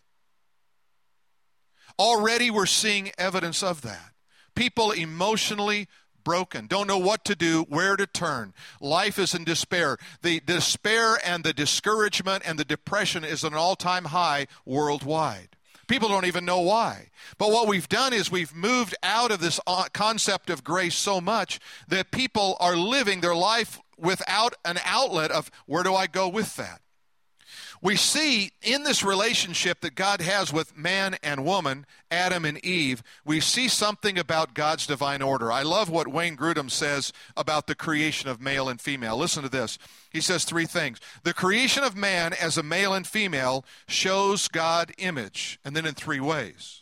Already 1.99 2.49
we're 2.49 2.65
seeing 2.65 3.11
evidence 3.17 3.61
of 3.61 3.81
that. 3.83 4.11
People 4.55 4.91
emotionally 4.91 5.87
broken, 6.25 6.67
don't 6.67 6.87
know 6.87 6.97
what 6.97 7.23
to 7.23 7.35
do, 7.35 7.65
where 7.69 7.95
to 7.95 8.05
turn. 8.05 8.53
Life 8.81 9.17
is 9.17 9.33
in 9.33 9.45
despair. 9.45 9.97
The 10.21 10.41
despair 10.41 11.17
and 11.23 11.45
the 11.45 11.53
discouragement 11.53 12.43
and 12.45 12.59
the 12.59 12.65
depression 12.65 13.23
is 13.23 13.45
an 13.45 13.53
all 13.53 13.77
time 13.77 14.05
high 14.05 14.47
worldwide. 14.65 15.55
People 15.87 16.09
don't 16.09 16.25
even 16.25 16.45
know 16.45 16.59
why. 16.59 17.09
But 17.37 17.51
what 17.51 17.67
we've 17.67 17.87
done 17.87 18.11
is 18.11 18.31
we've 18.31 18.55
moved 18.55 18.95
out 19.03 19.31
of 19.31 19.39
this 19.39 19.59
uh, 19.67 19.85
concept 19.93 20.49
of 20.49 20.63
grace 20.63 20.95
so 20.95 21.21
much 21.21 21.59
that 21.87 22.11
people 22.11 22.57
are 22.59 22.75
living 22.75 23.21
their 23.21 23.35
life 23.35 23.79
without 23.97 24.55
an 24.65 24.79
outlet 24.83 25.31
of 25.31 25.51
where 25.65 25.83
do 25.83 25.93
I 25.93 26.07
go 26.07 26.27
with 26.27 26.55
that? 26.57 26.81
We 27.85 27.95
see 27.95 28.49
in 28.63 28.81
this 28.81 29.03
relationship 29.03 29.81
that 29.81 29.93
God 29.93 30.19
has 30.19 30.51
with 30.51 30.75
man 30.75 31.17
and 31.21 31.45
woman, 31.45 31.85
Adam 32.09 32.43
and 32.43 32.57
Eve, 32.65 33.03
we 33.23 33.39
see 33.39 33.67
something 33.67 34.17
about 34.17 34.55
God's 34.55 34.87
divine 34.87 35.21
order. 35.21 35.51
I 35.51 35.61
love 35.61 35.87
what 35.87 36.07
Wayne 36.07 36.35
Grudem 36.35 36.71
says 36.71 37.13
about 37.37 37.67
the 37.67 37.75
creation 37.75 38.27
of 38.27 38.41
male 38.41 38.67
and 38.69 38.81
female. 38.81 39.15
Listen 39.17 39.43
to 39.43 39.49
this. 39.49 39.77
He 40.09 40.19
says 40.19 40.45
three 40.45 40.65
things. 40.65 40.99
The 41.21 41.35
creation 41.35 41.83
of 41.83 41.95
man 41.95 42.33
as 42.33 42.57
a 42.57 42.63
male 42.63 42.91
and 42.91 43.05
female 43.05 43.63
shows 43.87 44.47
God 44.47 44.91
image, 44.97 45.59
and 45.63 45.75
then 45.75 45.85
in 45.85 45.93
three 45.93 46.19
ways. 46.19 46.81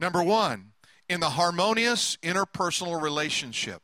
Number 0.00 0.22
one, 0.22 0.72
in 1.10 1.20
the 1.20 1.30
harmonious 1.30 2.16
interpersonal 2.22 2.98
relationship. 2.98 3.82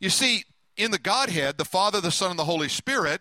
You 0.00 0.08
see, 0.08 0.44
in 0.78 0.90
the 0.90 0.98
Godhead, 0.98 1.58
the 1.58 1.66
Father, 1.66 2.00
the 2.00 2.10
Son, 2.10 2.30
and 2.30 2.38
the 2.38 2.44
Holy 2.44 2.70
Spirit, 2.70 3.20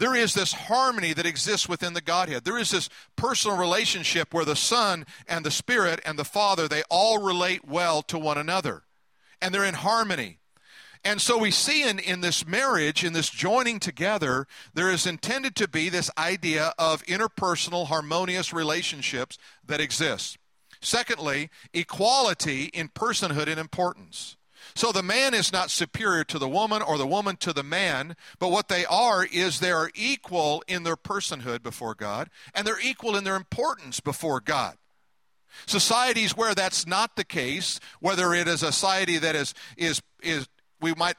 there 0.00 0.14
is 0.14 0.32
this 0.32 0.54
harmony 0.54 1.12
that 1.12 1.26
exists 1.26 1.68
within 1.68 1.92
the 1.92 2.00
Godhead. 2.00 2.44
There 2.44 2.58
is 2.58 2.70
this 2.70 2.88
personal 3.16 3.58
relationship 3.58 4.32
where 4.32 4.46
the 4.46 4.56
Son 4.56 5.04
and 5.28 5.44
the 5.44 5.50
Spirit 5.50 6.00
and 6.06 6.18
the 6.18 6.24
Father, 6.24 6.66
they 6.66 6.82
all 6.88 7.22
relate 7.22 7.66
well 7.68 8.00
to 8.04 8.18
one 8.18 8.38
another. 8.38 8.84
And 9.42 9.54
they're 9.54 9.62
in 9.62 9.74
harmony. 9.74 10.38
And 11.04 11.20
so 11.20 11.36
we 11.36 11.50
see 11.50 11.82
in, 11.82 11.98
in 11.98 12.22
this 12.22 12.46
marriage, 12.46 13.04
in 13.04 13.12
this 13.12 13.28
joining 13.28 13.78
together, 13.78 14.46
there 14.72 14.90
is 14.90 15.06
intended 15.06 15.54
to 15.56 15.68
be 15.68 15.90
this 15.90 16.10
idea 16.16 16.72
of 16.78 17.04
interpersonal, 17.04 17.88
harmonious 17.88 18.54
relationships 18.54 19.36
that 19.66 19.82
exist. 19.82 20.38
Secondly, 20.80 21.50
equality 21.74 22.70
in 22.72 22.88
personhood 22.88 23.48
and 23.48 23.60
importance. 23.60 24.38
So 24.74 24.92
the 24.92 25.02
man 25.02 25.34
is 25.34 25.52
not 25.52 25.70
superior 25.70 26.24
to 26.24 26.38
the 26.38 26.48
woman 26.48 26.82
or 26.82 26.98
the 26.98 27.06
woman 27.06 27.36
to 27.36 27.52
the 27.52 27.62
man, 27.62 28.16
but 28.38 28.50
what 28.50 28.68
they 28.68 28.84
are 28.84 29.24
is 29.24 29.60
they 29.60 29.72
are 29.72 29.90
equal 29.94 30.62
in 30.68 30.82
their 30.82 30.96
personhood 30.96 31.62
before 31.62 31.94
God 31.94 32.30
and 32.54 32.66
they're 32.66 32.80
equal 32.80 33.16
in 33.16 33.24
their 33.24 33.36
importance 33.36 34.00
before 34.00 34.40
God. 34.40 34.76
Societies 35.66 36.36
where 36.36 36.54
that's 36.54 36.86
not 36.86 37.16
the 37.16 37.24
case, 37.24 37.80
whether 38.00 38.32
it 38.32 38.46
is 38.46 38.62
a 38.62 38.72
society 38.72 39.18
that 39.18 39.34
is 39.34 39.52
is 39.76 40.00
is 40.22 40.48
we 40.80 40.94
might 40.94 41.16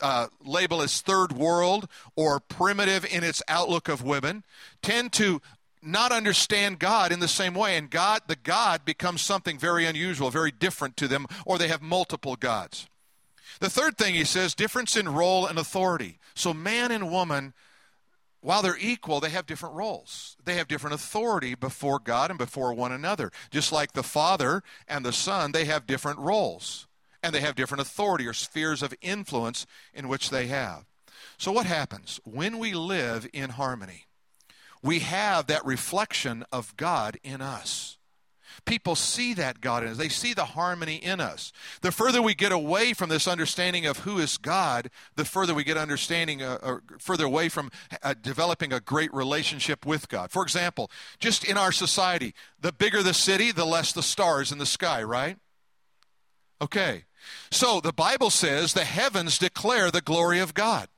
uh, 0.00 0.28
label 0.44 0.82
as 0.82 1.00
third 1.00 1.32
world 1.32 1.88
or 2.14 2.40
primitive 2.40 3.04
in 3.04 3.24
its 3.24 3.42
outlook 3.48 3.88
of 3.88 4.02
women, 4.02 4.44
tend 4.82 5.12
to 5.14 5.40
not 5.82 6.12
understand 6.12 6.78
God 6.78 7.12
in 7.12 7.20
the 7.20 7.28
same 7.28 7.54
way, 7.54 7.76
and 7.76 7.90
God, 7.90 8.22
the 8.26 8.36
God, 8.36 8.84
becomes 8.84 9.22
something 9.22 9.58
very 9.58 9.86
unusual, 9.86 10.30
very 10.30 10.50
different 10.50 10.96
to 10.98 11.08
them, 11.08 11.26
or 11.46 11.58
they 11.58 11.68
have 11.68 11.82
multiple 11.82 12.36
gods. 12.36 12.88
The 13.60 13.70
third 13.70 13.98
thing 13.98 14.14
he 14.14 14.24
says 14.24 14.54
difference 14.54 14.96
in 14.96 15.08
role 15.08 15.46
and 15.46 15.58
authority. 15.58 16.18
So, 16.34 16.54
man 16.54 16.90
and 16.90 17.10
woman, 17.10 17.52
while 18.40 18.62
they're 18.62 18.76
equal, 18.78 19.20
they 19.20 19.30
have 19.30 19.46
different 19.46 19.74
roles. 19.74 20.36
They 20.44 20.54
have 20.54 20.68
different 20.68 20.94
authority 20.94 21.54
before 21.54 21.98
God 21.98 22.30
and 22.30 22.38
before 22.38 22.72
one 22.72 22.92
another. 22.92 23.30
Just 23.50 23.72
like 23.72 23.92
the 23.92 24.02
Father 24.02 24.62
and 24.88 25.04
the 25.04 25.12
Son, 25.12 25.52
they 25.52 25.66
have 25.66 25.86
different 25.86 26.18
roles 26.18 26.86
and 27.22 27.34
they 27.34 27.40
have 27.40 27.54
different 27.54 27.82
authority 27.82 28.26
or 28.26 28.32
spheres 28.32 28.82
of 28.82 28.94
influence 29.02 29.66
in 29.92 30.08
which 30.08 30.30
they 30.30 30.46
have. 30.46 30.86
So, 31.36 31.52
what 31.52 31.66
happens? 31.66 32.20
When 32.24 32.58
we 32.58 32.72
live 32.72 33.28
in 33.32 33.50
harmony, 33.50 34.06
we 34.82 35.00
have 35.00 35.46
that 35.46 35.64
reflection 35.64 36.44
of 36.52 36.76
God 36.76 37.18
in 37.22 37.40
us. 37.40 37.98
People 38.64 38.94
see 38.94 39.32
that 39.34 39.60
God 39.60 39.82
in 39.82 39.90
us. 39.90 39.96
They 39.96 40.08
see 40.08 40.34
the 40.34 40.44
harmony 40.44 40.96
in 40.96 41.20
us. 41.20 41.52
The 41.82 41.92
further 41.92 42.20
we 42.20 42.34
get 42.34 42.52
away 42.52 42.92
from 42.92 43.08
this 43.08 43.28
understanding 43.28 43.86
of 43.86 44.00
who 44.00 44.18
is 44.18 44.36
God, 44.36 44.90
the 45.16 45.24
further 45.24 45.54
we 45.54 45.64
get 45.64 45.76
understanding, 45.76 46.42
uh, 46.42 46.58
or 46.62 46.82
further 46.98 47.24
away 47.24 47.48
from 47.48 47.70
uh, 48.02 48.14
developing 48.20 48.72
a 48.72 48.80
great 48.80 49.12
relationship 49.14 49.86
with 49.86 50.08
God. 50.08 50.30
For 50.30 50.42
example, 50.42 50.90
just 51.18 51.44
in 51.44 51.56
our 51.56 51.72
society, 51.72 52.34
the 52.60 52.72
bigger 52.72 53.02
the 53.02 53.14
city, 53.14 53.52
the 53.52 53.64
less 53.64 53.92
the 53.92 54.02
stars 54.02 54.52
in 54.52 54.58
the 54.58 54.66
sky, 54.66 55.02
right? 55.02 55.38
Okay. 56.60 57.04
So 57.50 57.80
the 57.80 57.92
Bible 57.92 58.30
says 58.30 58.72
the 58.72 58.84
heavens 58.84 59.38
declare 59.38 59.90
the 59.90 60.00
glory 60.00 60.40
of 60.40 60.54
God, 60.54 60.88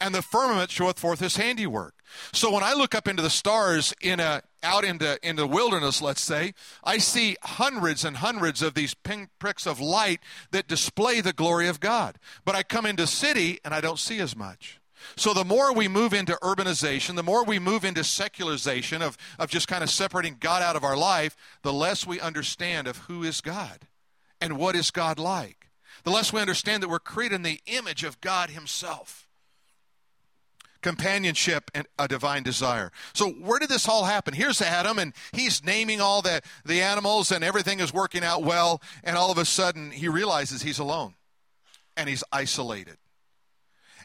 and 0.00 0.14
the 0.14 0.22
firmament 0.22 0.70
showeth 0.70 0.98
forth 0.98 1.20
his 1.20 1.36
handiwork. 1.36 1.94
So 2.32 2.52
when 2.52 2.62
I 2.62 2.72
look 2.72 2.94
up 2.94 3.06
into 3.06 3.22
the 3.22 3.30
stars 3.30 3.94
in 4.00 4.20
a 4.20 4.42
out 4.62 4.84
into 4.84 5.18
in 5.22 5.36
the 5.36 5.46
wilderness, 5.46 6.02
let's 6.02 6.20
say, 6.20 6.54
I 6.82 6.98
see 6.98 7.36
hundreds 7.42 8.04
and 8.04 8.16
hundreds 8.16 8.62
of 8.62 8.74
these 8.74 8.94
pinpricks 8.94 9.66
of 9.66 9.80
light 9.80 10.20
that 10.50 10.68
display 10.68 11.20
the 11.20 11.32
glory 11.32 11.68
of 11.68 11.80
God. 11.80 12.18
But 12.44 12.54
I 12.54 12.62
come 12.62 12.86
into 12.86 13.06
city 13.06 13.60
and 13.64 13.74
I 13.74 13.80
don't 13.80 13.98
see 13.98 14.18
as 14.20 14.34
much. 14.34 14.80
So 15.16 15.32
the 15.32 15.44
more 15.44 15.72
we 15.72 15.86
move 15.86 16.12
into 16.12 16.38
urbanization, 16.42 17.14
the 17.14 17.22
more 17.22 17.44
we 17.44 17.60
move 17.60 17.84
into 17.84 18.02
secularization 18.02 19.00
of, 19.00 19.16
of 19.38 19.48
just 19.48 19.68
kind 19.68 19.84
of 19.84 19.90
separating 19.90 20.38
God 20.40 20.60
out 20.60 20.74
of 20.74 20.82
our 20.82 20.96
life, 20.96 21.36
the 21.62 21.72
less 21.72 22.04
we 22.04 22.18
understand 22.20 22.88
of 22.88 22.98
who 22.98 23.22
is 23.22 23.40
God 23.40 23.86
and 24.40 24.58
what 24.58 24.74
is 24.74 24.90
God 24.90 25.20
like. 25.20 25.70
The 26.02 26.10
less 26.10 26.32
we 26.32 26.40
understand 26.40 26.82
that 26.82 26.88
we're 26.88 26.98
created 26.98 27.36
in 27.36 27.42
the 27.42 27.60
image 27.66 28.02
of 28.02 28.20
God 28.20 28.50
Himself 28.50 29.27
companionship 30.82 31.70
and 31.74 31.86
a 31.98 32.08
divine 32.08 32.42
desire. 32.42 32.92
So 33.12 33.30
where 33.30 33.58
did 33.58 33.68
this 33.68 33.88
all 33.88 34.04
happen? 34.04 34.34
Here's 34.34 34.62
Adam 34.62 34.98
and 34.98 35.12
he's 35.32 35.64
naming 35.64 36.00
all 36.00 36.22
the, 36.22 36.40
the 36.64 36.82
animals 36.82 37.32
and 37.32 37.42
everything 37.42 37.80
is 37.80 37.92
working 37.92 38.24
out 38.24 38.42
well 38.42 38.80
and 39.02 39.16
all 39.16 39.30
of 39.30 39.38
a 39.38 39.44
sudden 39.44 39.90
he 39.90 40.08
realizes 40.08 40.62
he's 40.62 40.78
alone 40.78 41.14
and 41.96 42.08
he's 42.08 42.24
isolated. 42.32 42.96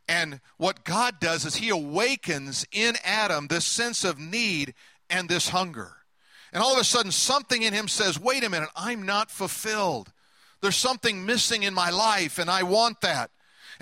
And 0.08 0.42
what 0.58 0.84
God 0.84 1.20
does 1.20 1.46
is 1.46 1.56
he 1.56 1.70
awakens 1.70 2.66
in 2.72 2.96
Adam 3.06 3.48
this 3.48 3.66
sense 3.66 4.04
of 4.04 4.20
need 4.20 4.74
and 5.10 5.30
this 5.30 5.50
hunger. 5.50 5.98
And 6.52 6.62
all 6.62 6.74
of 6.74 6.80
a 6.80 6.84
sudden 6.84 7.12
something 7.12 7.62
in 7.62 7.74
him 7.74 7.88
says, 7.88 8.20
"Wait 8.20 8.44
a 8.44 8.50
minute, 8.50 8.70
I'm 8.76 9.04
not 9.04 9.32
fulfilled. 9.32 10.12
There's 10.62 10.76
something 10.76 11.26
missing 11.26 11.64
in 11.64 11.74
my 11.74 11.90
life 11.90 12.38
and 12.38 12.50
I 12.50 12.64
want 12.64 13.02
that." 13.02 13.32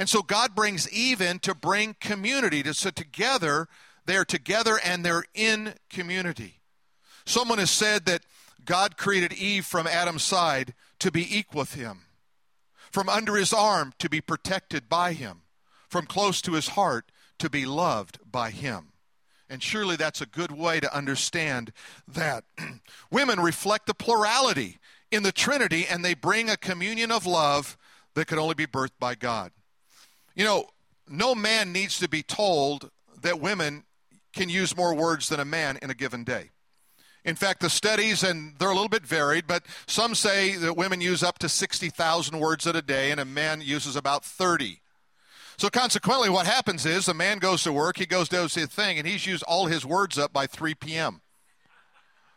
And 0.01 0.09
so 0.09 0.23
God 0.23 0.55
brings 0.55 0.91
Eve 0.91 1.21
in 1.21 1.37
to 1.41 1.53
bring 1.53 1.95
community. 1.99 2.63
To, 2.63 2.73
so 2.73 2.89
together, 2.89 3.67
they're 4.07 4.25
together 4.25 4.79
and 4.83 5.05
they're 5.05 5.25
in 5.35 5.75
community. 5.91 6.59
Someone 7.23 7.59
has 7.59 7.69
said 7.69 8.07
that 8.07 8.23
God 8.65 8.97
created 8.97 9.31
Eve 9.31 9.63
from 9.63 9.85
Adam's 9.85 10.23
side 10.23 10.73
to 10.97 11.11
be 11.11 11.37
equal 11.37 11.59
with 11.59 11.75
him, 11.75 12.05
from 12.89 13.09
under 13.09 13.35
his 13.35 13.53
arm 13.53 13.93
to 13.99 14.09
be 14.09 14.21
protected 14.21 14.89
by 14.89 15.13
him, 15.13 15.43
from 15.87 16.07
close 16.07 16.41
to 16.41 16.53
his 16.53 16.69
heart 16.69 17.11
to 17.37 17.47
be 17.47 17.67
loved 17.67 18.17
by 18.25 18.49
him. 18.49 18.93
And 19.47 19.61
surely 19.61 19.97
that's 19.97 20.19
a 20.19 20.25
good 20.25 20.51
way 20.51 20.79
to 20.79 20.97
understand 20.97 21.71
that. 22.07 22.43
Women 23.11 23.39
reflect 23.39 23.85
the 23.85 23.93
plurality 23.93 24.79
in 25.11 25.21
the 25.21 25.31
Trinity, 25.31 25.85
and 25.87 26.03
they 26.03 26.15
bring 26.15 26.49
a 26.49 26.57
communion 26.57 27.11
of 27.11 27.27
love 27.27 27.77
that 28.15 28.25
can 28.25 28.39
only 28.39 28.55
be 28.55 28.65
birthed 28.65 28.97
by 28.99 29.13
God. 29.13 29.51
You 30.35 30.45
know, 30.45 30.65
no 31.07 31.35
man 31.35 31.71
needs 31.71 31.99
to 31.99 32.07
be 32.07 32.23
told 32.23 32.89
that 33.21 33.39
women 33.39 33.83
can 34.33 34.49
use 34.49 34.75
more 34.75 34.93
words 34.93 35.29
than 35.29 35.39
a 35.39 35.45
man 35.45 35.77
in 35.81 35.89
a 35.89 35.93
given 35.93 36.23
day. 36.23 36.49
In 37.23 37.35
fact, 37.35 37.59
the 37.59 37.69
studies, 37.69 38.23
and 38.23 38.55
they're 38.57 38.69
a 38.69 38.73
little 38.73 38.89
bit 38.89 39.05
varied, 39.05 39.45
but 39.45 39.63
some 39.85 40.15
say 40.15 40.55
that 40.55 40.75
women 40.75 41.01
use 41.01 41.21
up 41.21 41.37
to 41.39 41.49
60,000 41.49 42.39
words 42.39 42.65
in 42.65 42.75
a 42.75 42.81
day 42.81 43.11
and 43.11 43.19
a 43.19 43.25
man 43.25 43.61
uses 43.61 43.95
about 43.95 44.25
30. 44.25 44.81
So 45.57 45.69
consequently, 45.69 46.29
what 46.29 46.47
happens 46.47 46.85
is 46.85 47.07
a 47.07 47.13
man 47.13 47.37
goes 47.37 47.61
to 47.63 47.73
work, 47.73 47.97
he 47.97 48.07
goes 48.07 48.27
does 48.27 48.55
his 48.55 48.67
thing, 48.67 48.97
and 48.97 49.05
he's 49.05 49.27
used 49.27 49.43
all 49.43 49.67
his 49.67 49.85
words 49.85 50.17
up 50.17 50.33
by 50.33 50.47
3 50.47 50.73
p.m. 50.75 51.21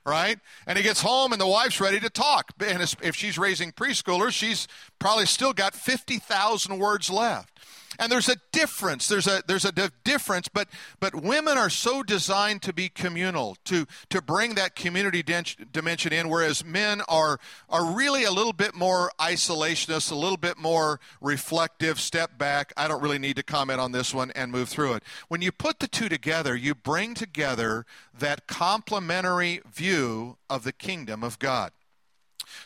Right? 0.05 0.39
And 0.67 0.77
he 0.77 0.85
gets 0.85 1.01
home 1.01 1.33
and 1.33 1.41
the 1.41 1.47
wife's 1.47 1.81
ready 1.81 1.99
to 2.01 2.11
talk. 2.11 2.51
And 2.63 2.83
if 2.83 3.17
she's 3.17 3.39
raising 3.39 3.73
preschoolers, 3.73 4.33
she's 4.33 4.69
probably 4.99 5.25
still 5.25 5.55
got 5.55 5.75
50,000 5.75 6.79
words 6.79 7.09
left 7.09 7.59
and 7.99 8.11
there's 8.11 8.29
a 8.29 8.37
difference. 8.53 9.09
There's 9.09 9.27
a 9.27 9.43
there's 9.47 9.65
a 9.65 9.73
difference 10.05 10.49
but 10.49 10.69
but 11.01 11.15
women 11.15 11.59
are 11.59 11.71
so 11.71 12.03
designed 12.03 12.63
to 12.63 12.73
be 12.73 12.89
communal 12.89 13.57
to 13.65 13.87
to 14.11 14.23
bring 14.23 14.55
that 14.55 14.75
community 14.75 15.23
dimension 15.23 16.13
in 16.13 16.29
whereas 16.29 16.65
men 16.65 17.03
are 17.09 17.39
are 17.69 17.85
really 17.95 18.25
a 18.25 18.31
little 18.31 18.53
bit 18.53 18.75
more 18.75 19.11
isolationist 19.19 20.11
a 20.11 20.15
little 20.15 20.37
bit 20.37 20.59
more 20.59 21.01
reflective 21.21 22.01
step 22.01 22.39
back 22.39 22.73
i 22.77 22.87
don't 22.89 23.03
really 23.03 23.19
need 23.19 23.37
to 23.37 23.43
comment 23.43 23.81
on 23.81 23.93
this 23.93 24.15
one 24.15 24.31
and 24.33 24.53
move 24.53 24.69
through 24.69 24.95
it. 24.95 25.03
When 25.29 25.43
you 25.43 25.53
put 25.53 25.81
the 25.81 25.89
two 25.89 26.09
together 26.09 26.57
you 26.57 26.75
bring 26.75 27.15
together 27.15 27.85
that 28.17 28.47
complementary 28.47 29.61
view 29.71 30.37
of 30.49 30.65
the 30.65 30.73
kingdom 30.73 31.25
of 31.25 31.39
god. 31.39 31.73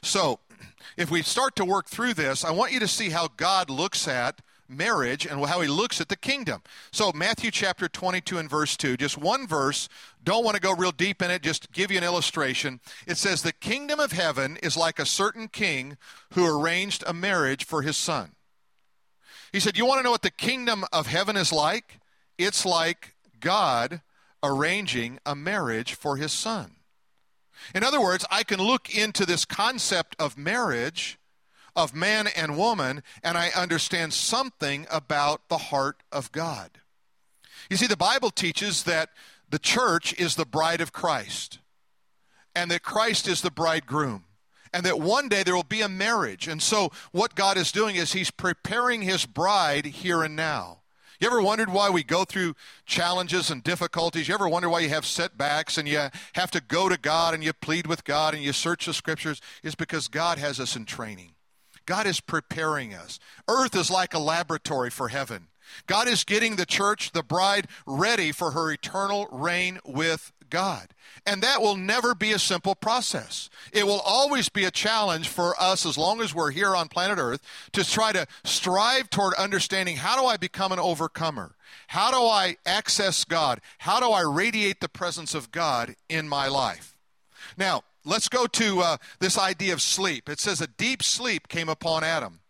So 0.02 0.40
if 0.97 1.11
we 1.11 1.23
start 1.23 1.56
to 1.56 1.64
work 1.64 1.88
through 1.88 2.14
this, 2.14 2.44
I 2.44 2.50
want 2.50 2.73
you 2.73 2.80
to 2.80 2.88
see 2.88 3.11
how 3.11 3.28
God 3.37 3.70
looks 3.70 4.08
at 4.08 4.40
marriage 4.68 5.26
and 5.26 5.44
how 5.46 5.60
he 5.60 5.68
looks 5.68 6.00
at 6.00 6.08
the 6.08 6.16
kingdom. 6.16 6.62
So, 6.90 7.12
Matthew 7.12 7.50
chapter 7.50 7.88
22 7.88 8.38
and 8.38 8.50
verse 8.50 8.76
2, 8.76 8.96
just 8.96 9.18
one 9.18 9.46
verse, 9.46 9.88
don't 10.22 10.44
want 10.44 10.56
to 10.56 10.60
go 10.60 10.75
real 10.75 10.92
deep 10.92 11.22
in 11.22 11.30
it, 11.30 11.42
just 11.42 11.72
give 11.72 11.90
you 11.90 11.98
an 11.98 12.04
illustration. 12.04 12.80
It 13.06 13.16
says, 13.16 13.42
The 13.42 13.52
kingdom 13.52 14.00
of 14.00 14.12
heaven 14.12 14.58
is 14.62 14.76
like 14.76 14.98
a 14.98 15.06
certain 15.06 15.48
king 15.48 15.96
who 16.34 16.46
arranged 16.46 17.04
a 17.06 17.14
marriage 17.14 17.64
for 17.64 17.82
his 17.82 17.96
son. 17.96 18.32
He 19.52 19.60
said, 19.60 19.76
You 19.78 19.87
want 19.87 20.00
to 20.00 20.02
know 20.02 20.10
what 20.10 20.22
the 20.22 20.30
kingdom 20.30 20.84
of 20.92 21.06
heaven 21.06 21.37
is 21.37 21.52
like? 21.52 22.00
It's 22.37 22.64
like 22.64 23.14
God 23.40 24.02
arranging 24.42 25.18
a 25.26 25.34
marriage 25.34 25.94
for 25.94 26.16
his 26.16 26.32
son. 26.32 26.72
In 27.75 27.82
other 27.82 28.00
words, 28.00 28.25
I 28.30 28.44
can 28.44 28.60
look 28.60 28.94
into 28.94 29.26
this 29.26 29.44
concept 29.44 30.14
of 30.18 30.38
marriage, 30.38 31.18
of 31.78 31.94
man 31.94 32.26
and 32.26 32.58
woman, 32.58 33.04
and 33.23 33.38
I 33.38 33.50
understand 33.50 34.12
something 34.12 34.88
about 34.90 35.49
the 35.49 35.58
heart 35.58 36.02
of 36.11 36.32
God. 36.32 36.73
You 37.70 37.76
see, 37.76 37.87
the 37.87 37.97
Bible 37.97 38.30
teaches 38.30 38.82
that 38.82 39.11
the 39.49 39.61
church 39.61 40.12
is 40.18 40.35
the 40.35 40.44
bride 40.44 40.80
of 40.80 40.92
Christ, 40.92 41.61
and 42.52 42.68
that 42.73 42.82
Christ 42.82 43.28
is 43.28 43.42
the 43.42 43.52
bridegroom, 43.52 44.25
and 44.75 44.85
that 44.85 44.99
one 44.99 45.28
day 45.28 45.44
there 45.44 45.54
will 45.54 45.62
be 45.62 45.80
a 45.80 45.88
marriage. 45.88 46.49
And 46.49 46.61
so, 46.61 46.90
what 47.12 47.37
God 47.37 47.56
is 47.56 47.70
doing 47.70 47.94
is 47.94 48.12
He's 48.12 48.32
preparing 48.32 49.02
His 49.02 49.25
bride 49.25 49.87
here 49.87 50.25
and 50.25 50.35
now. 50.35 50.80
You 51.20 51.28
ever 51.28 51.40
wondered 51.40 51.70
why 51.70 51.90
we 51.90 52.02
go 52.02 52.25
through 52.25 52.56
challenges 52.87 53.50
and 53.50 53.62
difficulties? 53.62 54.26
You 54.26 54.35
ever 54.35 54.49
wonder 54.49 54.68
why 54.68 54.80
you 54.80 54.88
have 54.88 55.06
setbacks 55.06 55.78
and 55.78 55.87
you 55.87 56.08
have 56.32 56.50
to 56.50 56.61
go 56.61 56.88
to 56.88 56.99
God 56.99 57.35
and 57.35 57.44
you 57.44 57.52
plead 57.52 57.87
with 57.87 58.04
God 58.04 58.35
and 58.35 58.42
you 58.42 58.52
search 58.52 58.87
the 58.87 58.94
scriptures? 58.94 59.40
It's 59.62 59.76
because 59.76 60.08
God 60.08 60.38
has 60.38 60.58
us 60.58 60.75
in 60.75 60.85
training. 60.85 61.35
God 61.88 62.07
is 62.07 62.21
preparing 62.21 62.92
us. 62.92 63.18
Earth 63.49 63.75
is 63.75 63.90
like 63.90 64.12
a 64.12 64.18
laboratory 64.18 64.90
for 64.90 65.09
heaven. 65.09 65.47
God 65.87 66.07
is 66.07 66.23
getting 66.23 66.57
the 66.57 66.66
church, 66.66 67.12
the 67.12 67.23
bride, 67.23 67.66
ready 67.87 68.30
for 68.30 68.50
her 68.50 68.71
eternal 68.71 69.26
reign 69.33 69.78
with 69.87 70.30
God. 70.50 70.88
And 71.25 71.42
that 71.42 71.62
will 71.62 71.76
never 71.76 72.14
be 72.14 72.33
a 72.33 72.38
simple 72.38 72.75
process. 72.75 73.49
It 73.73 73.87
will 73.87 74.02
always 74.04 74.50
be 74.50 74.66
a 74.66 74.71
challenge 74.71 75.28
for 75.28 75.59
us, 75.59 75.87
as 75.87 75.97
long 75.97 76.21
as 76.21 76.35
we're 76.35 76.50
here 76.50 76.76
on 76.76 76.88
planet 76.88 77.16
Earth, 77.18 77.40
to 77.73 77.83
try 77.83 78.12
to 78.12 78.26
strive 78.45 79.09
toward 79.09 79.33
understanding 79.35 79.97
how 79.97 80.21
do 80.21 80.26
I 80.26 80.37
become 80.37 80.73
an 80.73 80.78
overcomer? 80.78 81.54
How 81.87 82.11
do 82.11 82.18
I 82.18 82.59
access 82.66 83.25
God? 83.25 83.62
How 83.78 83.99
do 83.99 84.11
I 84.11 84.21
radiate 84.21 84.80
the 84.80 84.90
presence 84.90 85.35
of 85.35 85.50
God 85.52 85.97
in 86.11 86.28
my 86.28 86.49
life? 86.49 86.99
Now, 87.57 87.83
let's 88.08 88.28
go 88.28 88.46
to 88.46 88.80
uh, 88.80 88.96
this 89.20 89.38
idea 89.38 89.72
of 89.72 89.82
sleep. 89.82 90.28
It 90.28 90.40
says 90.40 90.60
a 90.60 90.66
deep 90.66 91.02
sleep 91.02 91.48
came 91.48 91.68
upon 91.68 92.02
Adam. 92.02 92.40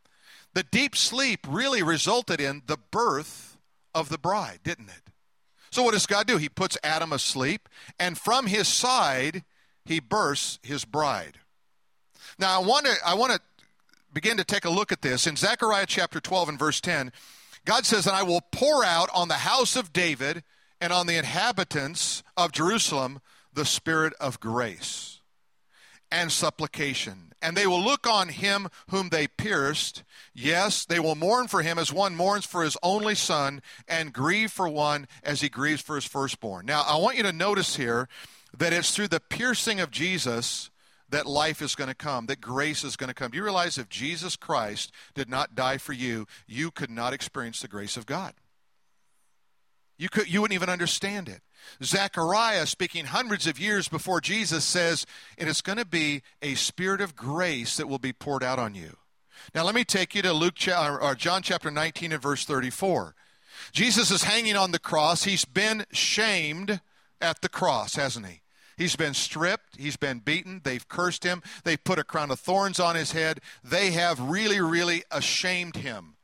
The 0.54 0.62
deep 0.62 0.96
sleep 0.96 1.40
really 1.48 1.82
resulted 1.82 2.40
in 2.40 2.62
the 2.66 2.78
birth 2.90 3.58
of 3.94 4.08
the 4.08 4.18
bride, 4.18 4.60
didn't 4.62 4.88
it? 4.88 5.12
So, 5.70 5.82
what 5.82 5.92
does 5.92 6.06
God 6.06 6.26
do? 6.26 6.38
He 6.38 6.48
puts 6.48 6.78
Adam 6.82 7.12
asleep, 7.12 7.68
and 7.98 8.16
from 8.16 8.46
his 8.46 8.68
side, 8.68 9.44
he 9.84 10.00
bursts 10.00 10.58
his 10.62 10.84
bride. 10.84 11.38
Now, 12.38 12.60
I 12.60 12.64
want 12.64 12.86
to, 12.86 12.94
I 13.04 13.14
want 13.14 13.32
to 13.32 13.40
begin 14.12 14.38
to 14.38 14.44
take 14.44 14.64
a 14.64 14.70
look 14.70 14.92
at 14.92 15.02
this. 15.02 15.26
In 15.26 15.36
Zechariah 15.36 15.86
chapter 15.86 16.20
12 16.20 16.50
and 16.50 16.58
verse 16.58 16.80
10, 16.80 17.12
God 17.66 17.84
says, 17.84 18.06
And 18.06 18.16
I 18.16 18.22
will 18.22 18.40
pour 18.40 18.84
out 18.84 19.10
on 19.14 19.28
the 19.28 19.34
house 19.34 19.76
of 19.76 19.92
David 19.92 20.42
and 20.80 20.92
on 20.92 21.06
the 21.06 21.16
inhabitants 21.16 22.22
of 22.36 22.52
Jerusalem 22.52 23.20
the 23.52 23.66
spirit 23.66 24.14
of 24.20 24.40
grace 24.40 25.17
and 26.10 26.32
supplication. 26.32 27.32
And 27.40 27.56
they 27.56 27.66
will 27.66 27.82
look 27.82 28.06
on 28.06 28.28
him 28.28 28.68
whom 28.90 29.10
they 29.10 29.28
pierced. 29.28 30.02
Yes, 30.34 30.84
they 30.84 30.98
will 30.98 31.14
mourn 31.14 31.46
for 31.46 31.62
him 31.62 31.78
as 31.78 31.92
one 31.92 32.16
mourns 32.16 32.44
for 32.44 32.64
his 32.64 32.76
only 32.82 33.14
son, 33.14 33.62
and 33.86 34.12
grieve 34.12 34.50
for 34.50 34.68
one 34.68 35.06
as 35.22 35.40
he 35.40 35.48
grieves 35.48 35.80
for 35.80 35.94
his 35.94 36.04
firstborn. 36.04 36.66
Now, 36.66 36.82
I 36.86 36.96
want 36.96 37.16
you 37.16 37.22
to 37.22 37.32
notice 37.32 37.76
here 37.76 38.08
that 38.56 38.72
it's 38.72 38.94
through 38.94 39.08
the 39.08 39.20
piercing 39.20 39.78
of 39.78 39.90
Jesus 39.90 40.70
that 41.10 41.26
life 41.26 41.62
is 41.62 41.74
going 41.74 41.88
to 41.88 41.94
come, 41.94 42.26
that 42.26 42.40
grace 42.40 42.84
is 42.84 42.96
going 42.96 43.08
to 43.08 43.14
come. 43.14 43.30
Do 43.30 43.38
you 43.38 43.44
realize 43.44 43.78
if 43.78 43.88
Jesus 43.88 44.36
Christ 44.36 44.92
did 45.14 45.28
not 45.28 45.54
die 45.54 45.78
for 45.78 45.92
you, 45.92 46.26
you 46.46 46.70
could 46.70 46.90
not 46.90 47.12
experience 47.12 47.60
the 47.60 47.68
grace 47.68 47.96
of 47.96 48.04
God? 48.04 48.34
You, 49.96 50.08
could, 50.08 50.30
you 50.30 50.40
wouldn't 50.40 50.54
even 50.54 50.68
understand 50.68 51.28
it. 51.28 51.40
Zechariah, 51.82 52.66
speaking 52.66 53.06
hundreds 53.06 53.46
of 53.46 53.60
years 53.60 53.88
before 53.88 54.20
Jesus, 54.20 54.64
says, 54.64 55.06
and 55.36 55.48
it's 55.48 55.60
going 55.60 55.78
to 55.78 55.86
be 55.86 56.22
a 56.42 56.54
spirit 56.54 57.00
of 57.00 57.16
grace 57.16 57.76
that 57.76 57.88
will 57.88 57.99
be 57.99 58.12
poured 58.12 58.42
out 58.42 58.58
on 58.58 58.75
you. 58.75 58.97
Now, 59.54 59.64
let 59.64 59.75
me 59.75 59.84
take 59.84 60.14
you 60.14 60.23
to 60.23 60.32
Luke 60.32 60.56
or 60.68 61.14
John 61.14 61.42
chapter 61.42 61.71
19 61.71 62.12
and 62.12 62.23
verse 62.23 62.44
34. 62.44 63.14
Jesus 63.73 64.10
is 64.10 64.25
hanging 64.25 64.56
on 64.56 64.73
the 64.73 64.78
cross. 64.78 65.25
He's 65.25 65.44
been 65.44 65.84
shamed 65.92 66.80
at 67.21 67.40
the 67.40 67.49
cross, 67.49 67.94
hasn't 67.97 68.26
he? 68.26 68.42
He's 68.76 68.97
been 68.97 69.14
stripped. 69.14 69.76
He's 69.76 69.97
been 69.97 70.21
beaten. 70.21 70.60
They've 70.62 70.86
cursed 70.86 71.25
him. 71.25 71.42
They've 71.64 71.82
put 71.82 71.99
a 71.99 72.04
crown 72.04 72.30
of 72.30 72.38
thorns 72.38 72.78
on 72.78 72.94
his 72.94 73.12
head. 73.12 73.40
They 73.64 73.90
have 73.90 74.21
really, 74.21 74.60
really 74.60 75.02
ashamed 75.10 75.76
him. 75.76 76.14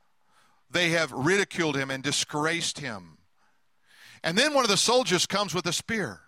They 0.71 0.89
have 0.91 1.11
ridiculed 1.11 1.75
him 1.75 1.91
and 1.91 2.01
disgraced 2.01 2.79
him. 2.79 3.14
And 4.25 4.35
then 4.37 4.55
one 4.55 4.65
of 4.65 4.71
the 4.71 4.75
soldiers 4.75 5.27
comes 5.27 5.53
with 5.53 5.67
a 5.67 5.71
spear. 5.71 6.21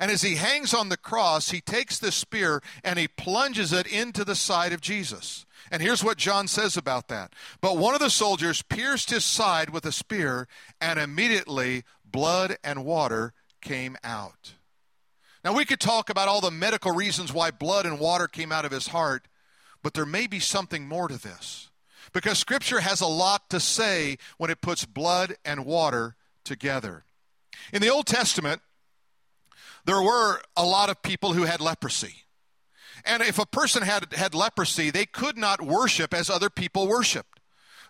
And 0.00 0.10
as 0.10 0.22
he 0.22 0.34
hangs 0.34 0.74
on 0.74 0.88
the 0.88 0.96
cross, 0.96 1.50
he 1.50 1.60
takes 1.60 1.98
the 1.98 2.12
spear 2.12 2.60
and 2.82 2.98
he 2.98 3.06
plunges 3.08 3.72
it 3.72 3.86
into 3.86 4.24
the 4.24 4.34
side 4.34 4.72
of 4.72 4.80
Jesus. 4.80 5.46
And 5.70 5.80
here's 5.80 6.02
what 6.02 6.18
John 6.18 6.48
says 6.48 6.76
about 6.76 7.08
that. 7.08 7.32
But 7.60 7.78
one 7.78 7.94
of 7.94 8.00
the 8.00 8.10
soldiers 8.10 8.62
pierced 8.62 9.10
his 9.10 9.24
side 9.24 9.70
with 9.70 9.84
a 9.86 9.92
spear, 9.92 10.48
and 10.80 10.98
immediately 10.98 11.84
blood 12.04 12.56
and 12.64 12.84
water 12.84 13.34
came 13.60 13.96
out. 14.02 14.54
Now, 15.44 15.54
we 15.54 15.64
could 15.64 15.80
talk 15.80 16.10
about 16.10 16.28
all 16.28 16.40
the 16.40 16.50
medical 16.50 16.92
reasons 16.92 17.32
why 17.32 17.50
blood 17.50 17.86
and 17.86 17.98
water 17.98 18.26
came 18.26 18.50
out 18.50 18.64
of 18.64 18.72
his 18.72 18.88
heart, 18.88 19.28
but 19.82 19.94
there 19.94 20.06
may 20.06 20.26
be 20.26 20.40
something 20.40 20.88
more 20.88 21.06
to 21.08 21.20
this. 21.20 21.70
Because 22.12 22.38
Scripture 22.38 22.80
has 22.80 23.00
a 23.00 23.06
lot 23.06 23.50
to 23.50 23.60
say 23.60 24.16
when 24.38 24.50
it 24.50 24.60
puts 24.60 24.84
blood 24.84 25.36
and 25.44 25.66
water 25.66 26.16
together. 26.44 27.04
In 27.72 27.82
the 27.82 27.88
Old 27.88 28.06
Testament, 28.06 28.62
there 29.84 30.02
were 30.02 30.40
a 30.56 30.64
lot 30.64 30.90
of 30.90 31.02
people 31.02 31.32
who 31.32 31.44
had 31.44 31.60
leprosy. 31.60 32.24
And 33.04 33.22
if 33.22 33.38
a 33.38 33.46
person 33.46 33.82
had, 33.82 34.12
had 34.12 34.34
leprosy, 34.34 34.90
they 34.90 35.06
could 35.06 35.38
not 35.38 35.62
worship 35.62 36.12
as 36.12 36.28
other 36.28 36.50
people 36.50 36.86
worshiped. 36.86 37.40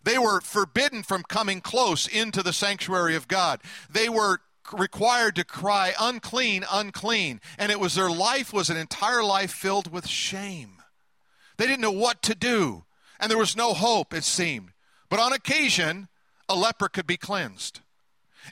They 0.05 0.19
were 0.19 0.41
forbidden 0.41 1.03
from 1.03 1.25
coming 1.25 1.61
close 1.61 2.07
into 2.07 2.43
the 2.43 2.53
sanctuary 2.53 3.17
of 3.17 3.29
God. 3.29 3.61
They 3.91 4.09
were 4.09 4.39
required 4.73 5.35
to 5.37 5.45
cry, 5.45 5.93
unclean, 5.99 6.65
unclean. 6.71 7.41
And 7.59 7.73
it 7.73 7.81
was 7.81 7.95
their 7.95 8.11
life 8.11 8.53
was 8.53 8.71
an 8.71 8.77
entire 8.77 9.25
life 9.25 9.51
filled 9.51 9.91
with 9.91 10.07
shame. 10.07 10.83
They 11.57 11.67
didn't 11.67 11.81
know 11.81 11.91
what 11.91 12.23
to 12.23 12.35
do. 12.35 12.85
And 13.19 13.31
there 13.31 13.39
was 13.39 13.57
no 13.57 13.75
hope, 13.75 14.15
it 14.15 14.25
seemed. 14.25 14.71
But 15.09 15.19
on 15.19 15.33
occasion, 15.33 16.09
a 16.49 16.55
leper 16.55 16.89
could 16.89 17.07
be 17.07 17.17
cleansed. 17.17 17.81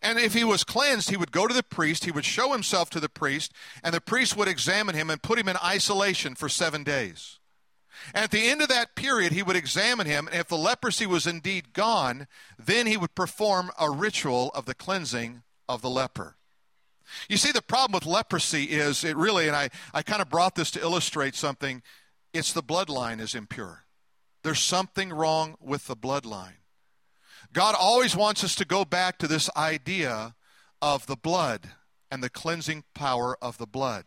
And 0.03 0.19
if 0.19 0.35
he 0.35 0.45
was 0.45 0.65
cleansed, 0.65 1.11
he 1.11 1.17
would 1.17 1.33
go 1.33 1.47
to 1.47 1.55
the 1.55 1.63
priest, 1.63 2.05
he 2.05 2.11
would 2.11 2.25
show 2.25 2.53
himself 2.53 2.91
to 2.91 3.01
the 3.01 3.09
priest, 3.09 3.53
and 3.83 3.95
the 3.95 4.01
priest 4.01 4.37
would 4.37 4.49
examine 4.49 4.95
him 4.95 5.11
and 5.11 5.23
put 5.23 5.39
him 5.39 5.49
in 5.49 5.57
isolation 5.63 6.35
for 6.35 6.49
seven 6.49 6.85
days. 6.85 7.39
At 8.15 8.31
the 8.31 8.49
end 8.49 8.63
of 8.63 8.69
that 8.69 8.95
period, 8.95 9.33
he 9.33 9.43
would 9.43 9.57
examine 9.57 10.07
him, 10.07 10.29
and 10.29 10.41
if 10.41 10.49
the 10.49 10.59
leprosy 10.59 11.07
was 11.07 11.27
indeed 11.27 11.73
gone, 11.73 12.27
then 12.59 12.87
he 12.87 12.97
would 12.97 13.15
perform 13.15 13.71
a 13.79 13.91
ritual 13.91 14.51
of 14.55 14.67
the 14.67 14.75
cleansing 14.75 15.43
of 15.69 15.83
the 15.83 15.91
leper. 15.91 16.37
You 17.29 17.37
see, 17.37 17.53
the 17.53 17.63
problem 17.63 17.97
with 17.97 18.07
leprosy 18.07 18.65
is 18.65 19.05
it 19.05 19.17
really, 19.17 19.47
and 19.47 19.57
I, 19.57 19.71
I 19.95 20.03
kind 20.03 20.21
of 20.21 20.29
brought 20.29 20.57
this 20.57 20.71
to 20.73 20.81
illustrate 20.81 21.35
something, 21.35 21.83
it's 22.33 22.53
the 22.53 22.63
bloodline 22.63 23.21
is 23.21 23.35
impure. 23.35 23.85
There's 24.43 24.61
something 24.61 25.13
wrong 25.13 25.57
with 25.61 25.87
the 25.87 25.97
bloodline. 25.97 26.59
God 27.53 27.75
always 27.79 28.17
wants 28.17 28.45
us 28.45 28.55
to 28.57 28.65
go 28.65 28.85
back 28.85 29.19
to 29.19 29.29
this 29.29 29.51
idea 29.57 30.35
of 30.83 31.07
the 31.07 31.17
blood 31.17 31.71
and 32.11 32.23
the 32.23 32.31
cleansing 32.31 32.85
power 32.95 33.37
of 33.43 33.59
the 33.59 33.67
blood. 33.67 34.05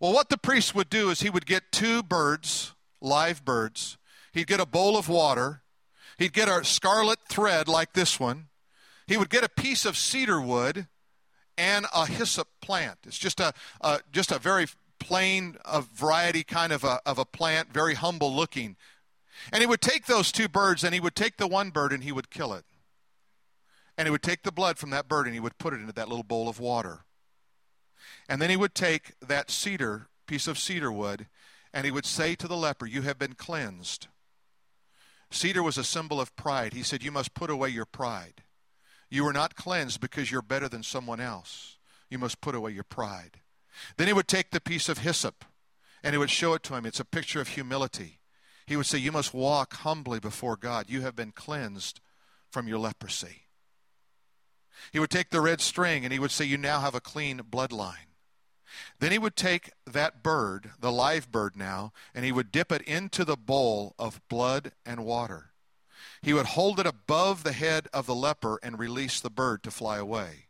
Well, 0.00 0.12
what 0.12 0.28
the 0.28 0.38
priest 0.38 0.74
would 0.74 0.90
do 0.90 1.10
is 1.10 1.20
he 1.20 1.30
would 1.30 1.46
get 1.46 1.72
two 1.72 2.02
birds, 2.02 2.74
live 3.00 3.44
birds. 3.44 3.96
He'd 4.32 4.46
get 4.46 4.60
a 4.60 4.66
bowl 4.66 4.96
of 4.96 5.08
water. 5.08 5.62
He'd 6.18 6.32
get 6.32 6.48
a 6.48 6.64
scarlet 6.64 7.18
thread 7.28 7.68
like 7.68 7.92
this 7.92 8.20
one. 8.20 8.48
He 9.06 9.16
would 9.16 9.30
get 9.30 9.44
a 9.44 9.48
piece 9.48 9.84
of 9.84 9.96
cedar 9.96 10.40
wood 10.40 10.88
and 11.56 11.86
a 11.94 12.06
hyssop 12.06 12.48
plant. 12.60 12.98
It's 13.06 13.18
just 13.18 13.40
a, 13.40 13.52
a 13.80 14.00
just 14.12 14.32
a 14.32 14.38
very 14.38 14.66
plain 14.98 15.56
a 15.64 15.82
variety 15.82 16.42
kind 16.42 16.72
of 16.72 16.84
a, 16.84 17.00
of 17.06 17.18
a 17.18 17.24
plant, 17.24 17.72
very 17.72 17.94
humble 17.94 18.34
looking. 18.34 18.76
And 19.52 19.60
he 19.60 19.66
would 19.66 19.80
take 19.80 20.06
those 20.06 20.32
two 20.32 20.48
birds 20.48 20.84
and 20.84 20.94
he 20.94 21.00
would 21.00 21.14
take 21.14 21.36
the 21.36 21.46
one 21.46 21.70
bird 21.70 21.92
and 21.92 22.02
he 22.02 22.12
would 22.12 22.30
kill 22.30 22.52
it. 22.52 22.64
And 23.98 24.06
he 24.06 24.10
would 24.10 24.22
take 24.22 24.42
the 24.42 24.52
blood 24.52 24.78
from 24.78 24.90
that 24.90 25.08
bird 25.08 25.26
and 25.26 25.34
he 25.34 25.40
would 25.40 25.58
put 25.58 25.72
it 25.72 25.80
into 25.80 25.92
that 25.92 26.08
little 26.08 26.24
bowl 26.24 26.48
of 26.48 26.60
water. 26.60 27.00
And 28.28 28.42
then 28.42 28.50
he 28.50 28.56
would 28.56 28.74
take 28.74 29.12
that 29.20 29.50
cedar, 29.50 30.08
piece 30.26 30.46
of 30.46 30.58
cedar 30.58 30.92
wood, 30.92 31.26
and 31.72 31.84
he 31.84 31.90
would 31.90 32.06
say 32.06 32.34
to 32.34 32.48
the 32.48 32.56
leper, 32.56 32.86
You 32.86 33.02
have 33.02 33.18
been 33.18 33.34
cleansed. 33.34 34.08
Cedar 35.30 35.62
was 35.62 35.78
a 35.78 35.84
symbol 35.84 36.20
of 36.20 36.34
pride. 36.36 36.72
He 36.72 36.82
said, 36.82 37.02
You 37.02 37.12
must 37.12 37.34
put 37.34 37.50
away 37.50 37.70
your 37.70 37.86
pride. 37.86 38.42
You 39.08 39.26
are 39.26 39.32
not 39.32 39.56
cleansed 39.56 40.00
because 40.00 40.30
you're 40.30 40.42
better 40.42 40.68
than 40.68 40.82
someone 40.82 41.20
else. 41.20 41.76
You 42.10 42.18
must 42.18 42.40
put 42.40 42.54
away 42.54 42.72
your 42.72 42.84
pride. 42.84 43.40
Then 43.96 44.06
he 44.06 44.12
would 44.12 44.28
take 44.28 44.50
the 44.50 44.60
piece 44.60 44.88
of 44.88 44.98
hyssop 44.98 45.44
and 46.02 46.14
he 46.14 46.18
would 46.18 46.30
show 46.30 46.54
it 46.54 46.62
to 46.64 46.74
him. 46.74 46.86
It's 46.86 47.00
a 47.00 47.04
picture 47.04 47.40
of 47.40 47.48
humility 47.48 48.20
he 48.66 48.76
would 48.76 48.86
say, 48.86 48.98
You 48.98 49.12
must 49.12 49.34
walk 49.34 49.74
humbly 49.74 50.18
before 50.18 50.56
God. 50.56 50.86
You 50.88 51.02
have 51.02 51.16
been 51.16 51.32
cleansed 51.32 52.00
from 52.50 52.68
your 52.68 52.78
leprosy. 52.78 53.42
He 54.92 54.98
would 54.98 55.10
take 55.10 55.30
the 55.30 55.40
red 55.40 55.60
string 55.60 56.04
and 56.04 56.12
he 56.12 56.18
would 56.18 56.30
say, 56.30 56.44
You 56.44 56.58
now 56.58 56.80
have 56.80 56.94
a 56.94 57.00
clean 57.00 57.40
bloodline. 57.40 58.06
Then 58.98 59.12
he 59.12 59.18
would 59.18 59.36
take 59.36 59.70
that 59.86 60.22
bird, 60.22 60.70
the 60.80 60.92
live 60.92 61.30
bird 61.30 61.56
now, 61.56 61.92
and 62.14 62.24
he 62.24 62.32
would 62.32 62.52
dip 62.52 62.72
it 62.72 62.82
into 62.82 63.24
the 63.24 63.36
bowl 63.36 63.94
of 63.98 64.20
blood 64.28 64.72
and 64.84 65.04
water. 65.04 65.52
He 66.20 66.32
would 66.32 66.46
hold 66.46 66.80
it 66.80 66.86
above 66.86 67.42
the 67.42 67.52
head 67.52 67.88
of 67.92 68.06
the 68.06 68.14
leper 68.14 68.58
and 68.62 68.78
release 68.78 69.20
the 69.20 69.30
bird 69.30 69.62
to 69.62 69.70
fly 69.70 69.98
away. 69.98 70.46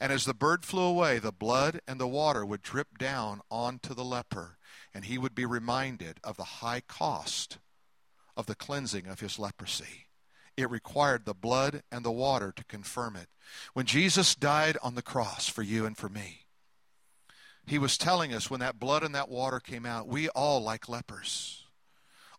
And 0.00 0.12
as 0.12 0.24
the 0.24 0.34
bird 0.34 0.64
flew 0.64 0.82
away, 0.82 1.18
the 1.18 1.32
blood 1.32 1.80
and 1.86 2.00
the 2.00 2.08
water 2.08 2.44
would 2.44 2.62
drip 2.62 2.98
down 2.98 3.40
onto 3.50 3.94
the 3.94 4.04
leper, 4.04 4.58
and 4.94 5.04
he 5.04 5.18
would 5.18 5.34
be 5.34 5.44
reminded 5.44 6.20
of 6.22 6.36
the 6.36 6.44
high 6.44 6.80
cost 6.80 7.58
of 8.36 8.46
the 8.46 8.54
cleansing 8.54 9.06
of 9.06 9.20
his 9.20 9.38
leprosy. 9.38 10.06
It 10.56 10.70
required 10.70 11.24
the 11.24 11.34
blood 11.34 11.82
and 11.90 12.04
the 12.04 12.12
water 12.12 12.52
to 12.54 12.64
confirm 12.64 13.16
it. 13.16 13.28
When 13.72 13.86
Jesus 13.86 14.34
died 14.34 14.78
on 14.82 14.94
the 14.94 15.02
cross 15.02 15.48
for 15.48 15.62
you 15.62 15.84
and 15.84 15.96
for 15.96 16.08
me, 16.08 16.42
he 17.66 17.78
was 17.78 17.98
telling 17.98 18.32
us 18.32 18.50
when 18.50 18.60
that 18.60 18.78
blood 18.78 19.02
and 19.02 19.14
that 19.14 19.28
water 19.28 19.58
came 19.58 19.86
out, 19.86 20.06
we 20.06 20.28
all 20.28 20.62
like 20.62 20.88
lepers. 20.88 21.64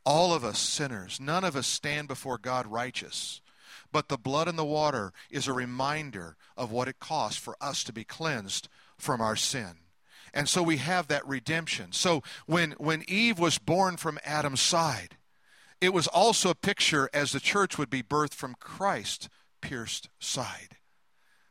All 0.05 0.33
of 0.33 0.45
us 0.45 0.59
sinners. 0.59 1.19
None 1.19 1.43
of 1.43 1.55
us 1.55 1.65
stand 1.65 2.07
before 2.07 2.37
God 2.37 2.67
righteous. 2.67 3.41
But 3.91 4.07
the 4.07 4.17
blood 4.17 4.47
and 4.47 4.57
the 4.57 4.63
water 4.65 5.13
is 5.31 5.47
a 5.47 5.53
reminder 5.53 6.37
of 6.55 6.71
what 6.71 6.87
it 6.87 6.99
costs 6.99 7.39
for 7.39 7.57
us 7.59 7.83
to 7.85 7.93
be 7.93 8.03
cleansed 8.03 8.69
from 8.97 9.19
our 9.19 9.35
sin. 9.35 9.77
And 10.35 10.49
so 10.49 10.61
we 10.61 10.77
have 10.77 11.07
that 11.07 11.25
redemption. 11.25 11.93
So 11.93 12.21
when, 12.45 12.71
when 12.71 13.05
Eve 13.07 13.39
was 13.39 13.57
born 13.57 13.95
from 13.95 14.19
Adam's 14.25 14.59
side, 14.59 15.15
it 15.79 15.93
was 15.93 16.07
also 16.07 16.49
a 16.49 16.55
picture 16.55 17.09
as 17.13 17.31
the 17.31 17.39
church 17.39 17.77
would 17.77 17.89
be 17.89 18.03
birthed 18.03 18.33
from 18.33 18.55
Christ's 18.59 19.29
pierced 19.61 20.09
side. 20.19 20.75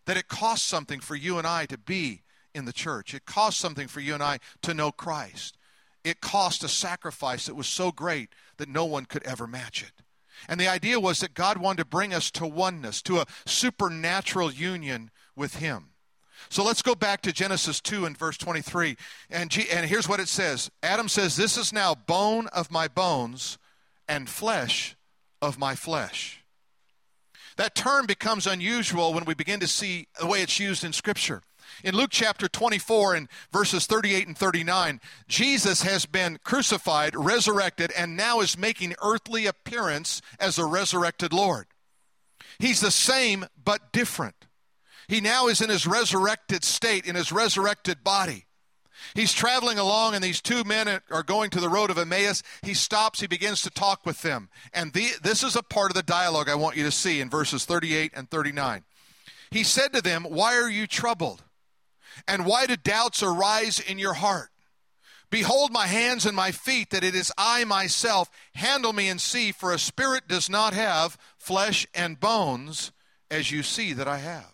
That 0.05 0.19
it 0.19 0.29
cost 0.29 0.67
something 0.67 1.01
for 1.01 1.17
you 1.17 1.39
and 1.39 1.47
I 1.47 1.65
to 1.67 1.79
be 1.79 2.23
in 2.55 2.67
the 2.67 2.75
church. 2.75 3.15
It 3.15 3.25
cost 3.25 3.59
something 3.59 3.89
for 3.89 4.01
you 4.01 4.13
and 4.13 4.23
I 4.23 4.39
to 4.61 4.75
know 4.75 4.93
Christ. 4.93 5.57
It 6.05 6.21
cost 6.21 6.63
a 6.63 6.69
sacrifice 6.69 7.47
that 7.47 7.55
was 7.55 7.67
so 7.67 7.91
great 7.91 8.29
that 8.59 8.69
no 8.69 8.85
one 8.85 9.07
could 9.07 9.25
ever 9.25 9.47
match 9.47 9.83
it. 9.83 10.03
And 10.47 10.61
the 10.61 10.69
idea 10.69 11.01
was 11.01 11.21
that 11.21 11.33
God 11.33 11.57
wanted 11.57 11.79
to 11.79 11.85
bring 11.87 12.13
us 12.13 12.31
to 12.33 12.47
oneness, 12.47 13.01
to 13.03 13.21
a 13.21 13.27
supernatural 13.47 14.53
union 14.53 15.11
with 15.35 15.57
Him. 15.57 15.94
So 16.49 16.63
let's 16.63 16.83
go 16.83 16.95
back 16.95 17.23
to 17.23 17.33
Genesis 17.33 17.81
2 17.81 18.05
and 18.07 18.17
verse 18.17 18.37
23. 18.37 18.97
And, 19.31 19.51
G- 19.51 19.69
and 19.71 19.87
here's 19.87 20.09
what 20.09 20.21
it 20.21 20.29
says 20.29 20.71
Adam 20.83 21.09
says, 21.09 21.37
This 21.37 21.57
is 21.57 21.73
now 21.73 21.95
bone 21.95 22.49
of 22.49 22.71
my 22.71 22.89
bones 22.89 23.59
and 24.09 24.29
flesh 24.29 24.97
of 25.41 25.59
my 25.59 25.75
flesh. 25.75 26.41
That 27.57 27.75
term 27.75 28.07
becomes 28.07 28.47
unusual 28.47 29.15
when 29.15 29.25
we 29.25 29.35
begin 29.35 29.61
to 29.61 29.69
see 29.69 30.09
the 30.19 30.27
way 30.27 30.43
it's 30.43 30.59
used 30.59 30.85
in 30.85 30.93
Scripture. 30.93 31.43
In 31.83 31.95
Luke 31.95 32.11
chapter 32.13 32.49
24 32.49 33.15
and 33.15 33.29
verses 33.53 33.87
38 33.87 34.27
and 34.27 34.39
39, 34.39 35.01
Jesus 35.29 35.83
has 35.83 36.07
been 36.07 36.39
crucified, 36.45 37.17
resurrected, 37.17 37.93
and 37.97 38.17
now 38.17 38.41
is 38.41 38.59
making 38.59 38.95
earthly 39.03 39.47
appearance 39.47 40.21
as 40.39 40.59
a 40.59 40.65
resurrected 40.65 41.33
Lord. 41.33 41.67
He's 42.59 42.81
the 42.81 42.91
same 42.91 43.47
but 43.63 43.93
different. 43.93 44.44
He 45.09 45.21
now 45.21 45.49
is 45.49 45.61
in 45.61 45.71
his 45.71 45.87
resurrected 45.87 46.65
state, 46.65 47.07
in 47.07 47.15
his 47.15 47.33
resurrected 47.33 48.03
body. 48.03 48.47
He's 49.15 49.33
traveling 49.33 49.79
along, 49.79 50.15
and 50.15 50.25
these 50.25 50.41
two 50.41 50.65
men 50.65 51.01
are 51.11 51.23
going 51.23 51.51
to 51.51 51.61
the 51.61 51.69
road 51.69 51.91
of 51.91 51.99
Emmaus. 51.99 52.43
He 52.63 52.75
stops, 52.75 53.21
he 53.21 53.27
begins 53.27 53.63
to 53.63 53.71
talk 53.71 54.07
with 54.07 54.23
them. 54.23 54.49
And 54.73 54.93
the, 54.93 55.11
this 55.23 55.43
is 55.43 55.57
a 55.57 55.63
part 55.63 55.91
of 55.91 55.95
the 55.95 56.03
dialogue 56.03 56.49
I 56.49 56.55
want 56.55 56.77
you 56.77 56.85
to 56.85 56.91
see 56.91 57.21
in 57.21 57.29
verses 57.29 57.65
38 57.65 58.13
and 58.15 58.31
39. 58.31 58.85
He 59.51 59.63
said 59.63 59.93
to 59.93 60.01
them, 60.01 60.25
Why 60.25 60.57
are 60.57 60.71
you 60.71 60.87
troubled? 60.87 61.43
And 62.27 62.47
why 62.47 62.67
do 62.67 62.77
doubts 62.77 63.23
arise 63.23 63.79
in 63.79 63.99
your 63.99 64.15
heart? 64.15 64.51
Behold 65.31 65.73
my 65.73 65.87
hands 65.87 66.27
and 66.27 66.37
my 66.37 66.53
feet, 66.53 66.91
that 66.91 67.03
it 67.03 67.15
is 67.15 67.33
I 67.37 67.65
myself. 67.65 68.31
Handle 68.55 68.93
me 68.93 69.09
and 69.09 69.21
see, 69.21 69.53
for 69.53 69.73
a 69.73 69.79
spirit 69.79 70.29
does 70.29 70.49
not 70.49 70.75
have 70.75 71.19
flesh 71.37 71.87
and 71.95 72.21
bones, 72.21 72.93
as 73.31 73.51
you 73.51 73.63
see 73.63 73.93
that 73.95 74.07
I 74.07 74.19
have. 74.19 74.54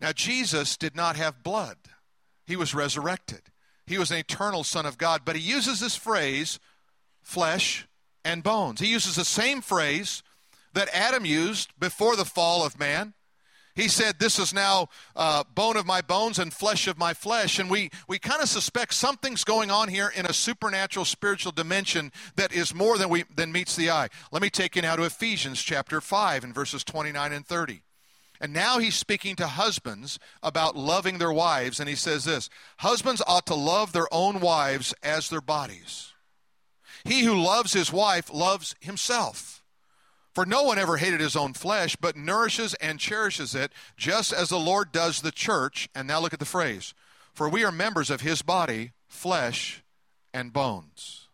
Now, 0.00 0.12
Jesus 0.12 0.76
did 0.76 0.94
not 0.94 1.16
have 1.16 1.42
blood, 1.42 1.76
he 2.46 2.56
was 2.56 2.74
resurrected. 2.74 3.42
He 3.86 3.98
was 3.98 4.10
an 4.10 4.16
eternal 4.16 4.64
Son 4.64 4.84
of 4.84 4.98
God, 4.98 5.22
but 5.24 5.36
he 5.36 5.42
uses 5.42 5.78
this 5.78 5.94
phrase, 5.94 6.58
flesh 7.22 7.86
and 8.24 8.42
bones. 8.42 8.80
He 8.80 8.88
uses 8.88 9.14
the 9.14 9.24
same 9.24 9.60
phrase 9.60 10.24
that 10.72 10.88
Adam 10.92 11.24
used 11.24 11.70
before 11.78 12.16
the 12.16 12.24
fall 12.24 12.66
of 12.66 12.80
man 12.80 13.14
he 13.76 13.88
said, 13.88 14.18
This 14.18 14.38
is 14.38 14.54
now 14.54 14.88
uh, 15.14 15.44
bone 15.54 15.76
of 15.76 15.84
my 15.84 16.00
bones 16.00 16.38
and 16.38 16.52
flesh 16.52 16.88
of 16.88 16.98
my 16.98 17.12
flesh. 17.12 17.58
And 17.58 17.70
we, 17.70 17.90
we 18.08 18.18
kind 18.18 18.42
of 18.42 18.48
suspect 18.48 18.94
something's 18.94 19.44
going 19.44 19.70
on 19.70 19.88
here 19.88 20.10
in 20.16 20.24
a 20.24 20.32
supernatural 20.32 21.04
spiritual 21.04 21.52
dimension 21.52 22.10
that 22.36 22.52
is 22.52 22.74
more 22.74 22.96
than, 22.96 23.10
we, 23.10 23.24
than 23.36 23.52
meets 23.52 23.76
the 23.76 23.90
eye. 23.90 24.08
Let 24.32 24.40
me 24.40 24.48
take 24.48 24.74
you 24.74 24.82
now 24.82 24.96
to 24.96 25.04
Ephesians 25.04 25.62
chapter 25.62 26.00
5 26.00 26.42
and 26.42 26.54
verses 26.54 26.82
29 26.82 27.32
and 27.32 27.46
30. 27.46 27.82
And 28.40 28.52
now 28.52 28.78
he's 28.78 28.94
speaking 28.94 29.36
to 29.36 29.46
husbands 29.46 30.18
about 30.42 30.76
loving 30.76 31.18
their 31.18 31.32
wives. 31.32 31.80
And 31.80 31.88
he 31.88 31.94
says 31.94 32.24
this 32.24 32.50
Husbands 32.78 33.22
ought 33.26 33.46
to 33.46 33.54
love 33.54 33.92
their 33.92 34.12
own 34.12 34.40
wives 34.40 34.94
as 35.02 35.28
their 35.28 35.40
bodies. 35.40 36.12
He 37.04 37.22
who 37.22 37.34
loves 37.34 37.72
his 37.72 37.92
wife 37.92 38.32
loves 38.32 38.74
himself. 38.80 39.62
For 40.34 40.44
no 40.44 40.64
one 40.64 40.78
ever 40.78 40.98
hated 40.98 41.20
his 41.20 41.34
own 41.34 41.54
flesh, 41.54 41.96
but 41.96 42.14
nourishes 42.14 42.74
and 42.74 43.00
cherishes 43.00 43.54
it, 43.54 43.72
just 43.96 44.34
as 44.34 44.50
the 44.50 44.58
Lord 44.58 44.92
does 44.92 45.22
the 45.22 45.30
church. 45.30 45.88
And 45.94 46.06
now 46.06 46.20
look 46.20 46.34
at 46.34 46.40
the 46.40 46.44
phrase 46.44 46.92
For 47.32 47.48
we 47.48 47.64
are 47.64 47.72
members 47.72 48.10
of 48.10 48.20
his 48.20 48.42
body, 48.42 48.92
flesh 49.08 49.82
and 50.34 50.52
bones. 50.52 51.25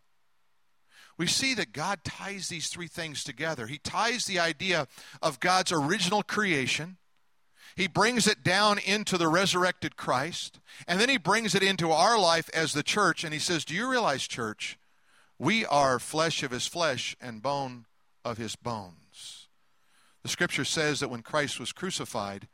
We 1.23 1.29
see 1.29 1.55
that 1.55 1.73
God 1.73 2.03
ties 2.03 2.49
these 2.49 2.67
three 2.67 2.89
things 2.89 3.23
together. 3.23 3.69
He 3.69 3.79
ties 3.79 4.25
the 4.25 4.41
idea 4.41 4.89
of 5.23 5.39
God's 5.39 5.71
original 5.71 6.25
creation. 6.25 6.97
He 7.77 7.87
brings 7.87 8.27
it 8.27 8.43
down 8.43 8.81
into 8.81 9.17
the 9.17 9.29
resurrected 9.29 9.97
Christ, 9.97 10.59
and 10.89 11.01
then 11.01 11.09
he 11.09 11.19
brings 11.19 11.55
it 11.55 11.63
into 11.63 11.93
our 11.93 12.19
life 12.19 12.51
as 12.53 12.73
the 12.73 12.83
church, 12.83 13.23
and 13.23 13.33
he 13.33 13.39
says, 13.39 13.65
Do 13.65 13.73
you 13.73 13.89
realize, 13.89 14.27
church, 14.27 14.81
we 15.39 15.65
are 15.65 16.01
flesh 16.01 16.43
of 16.43 16.51
his 16.51 16.67
flesh 16.67 17.15
and 17.21 17.41
bone 17.41 17.87
of 18.25 18.37
his 18.37 18.57
bones. 18.57 19.47
The 20.25 20.29
scripture 20.29 20.65
says 20.65 20.99
that 20.99 21.09
when 21.09 21.23
Christ 21.23 21.61
was 21.61 21.71
crucified, 21.71 22.49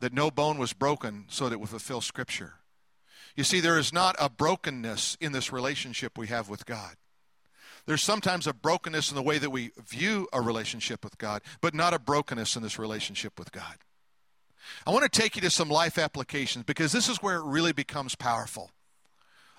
that 0.00 0.12
no 0.12 0.30
bone 0.30 0.58
was 0.58 0.74
broken 0.74 1.24
so 1.30 1.48
that 1.48 1.54
it 1.54 1.60
would 1.60 1.70
fulfill 1.70 2.02
scripture. 2.02 2.56
You 3.34 3.42
see, 3.42 3.60
there 3.60 3.78
is 3.78 3.90
not 3.90 4.16
a 4.20 4.28
brokenness 4.28 5.16
in 5.18 5.32
this 5.32 5.50
relationship 5.50 6.18
we 6.18 6.26
have 6.26 6.50
with 6.50 6.66
God. 6.66 6.96
There's 7.86 8.02
sometimes 8.02 8.46
a 8.46 8.54
brokenness 8.54 9.10
in 9.10 9.16
the 9.16 9.22
way 9.22 9.38
that 9.38 9.50
we 9.50 9.70
view 9.86 10.26
a 10.32 10.40
relationship 10.40 11.04
with 11.04 11.18
God, 11.18 11.42
but 11.60 11.74
not 11.74 11.92
a 11.92 11.98
brokenness 11.98 12.56
in 12.56 12.62
this 12.62 12.78
relationship 12.78 13.38
with 13.38 13.52
God. 13.52 13.76
I 14.86 14.90
want 14.90 15.10
to 15.10 15.20
take 15.20 15.36
you 15.36 15.42
to 15.42 15.50
some 15.50 15.68
life 15.68 15.98
applications 15.98 16.64
because 16.64 16.92
this 16.92 17.08
is 17.08 17.22
where 17.22 17.36
it 17.36 17.44
really 17.44 17.72
becomes 17.72 18.14
powerful. 18.14 18.70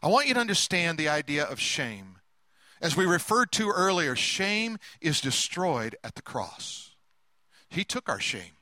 I 0.02 0.08
want 0.08 0.28
you 0.28 0.34
to 0.34 0.40
understand 0.40 0.98
the 0.98 1.10
idea 1.10 1.44
of 1.44 1.60
shame 1.60 2.16
as 2.82 2.96
we 2.96 3.06
referred 3.06 3.52
to 3.54 3.70
earlier, 3.70 4.16
shame 4.16 4.78
is 5.02 5.22
destroyed 5.22 5.96
at 6.04 6.16
the 6.16 6.22
cross. 6.22 6.92
He 7.70 7.84
took 7.84 8.10
our 8.10 8.20
shame, 8.20 8.58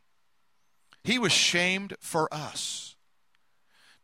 He 1.04 1.20
was 1.20 1.32
shamed 1.32 1.96
for 2.00 2.34
us. 2.34 2.93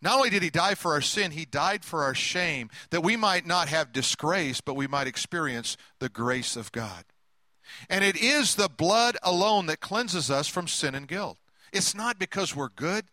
Not 0.01 0.15
only 0.15 0.29
did 0.29 0.43
He 0.43 0.49
die 0.49 0.75
for 0.75 0.93
our 0.93 1.01
sin, 1.01 1.31
He 1.31 1.45
died 1.45 1.83
for 1.83 2.03
our 2.03 2.15
shame, 2.15 2.69
that 2.89 3.03
we 3.03 3.15
might 3.15 3.45
not 3.45 3.67
have 3.67 3.91
disgrace, 3.91 4.61
but 4.61 4.75
we 4.75 4.87
might 4.87 5.07
experience 5.07 5.77
the 5.99 6.09
grace 6.09 6.55
of 6.55 6.71
God. 6.71 7.03
And 7.89 8.03
it 8.03 8.15
is 8.15 8.55
the 8.55 8.69
blood 8.69 9.17
alone 9.23 9.67
that 9.67 9.79
cleanses 9.79 10.31
us 10.31 10.47
from 10.47 10.67
sin 10.67 10.95
and 10.95 11.07
guilt. 11.07 11.37
It's 11.71 11.93
not 11.93 12.17
because 12.17 12.55
we're 12.55 12.69
good. 12.69 13.05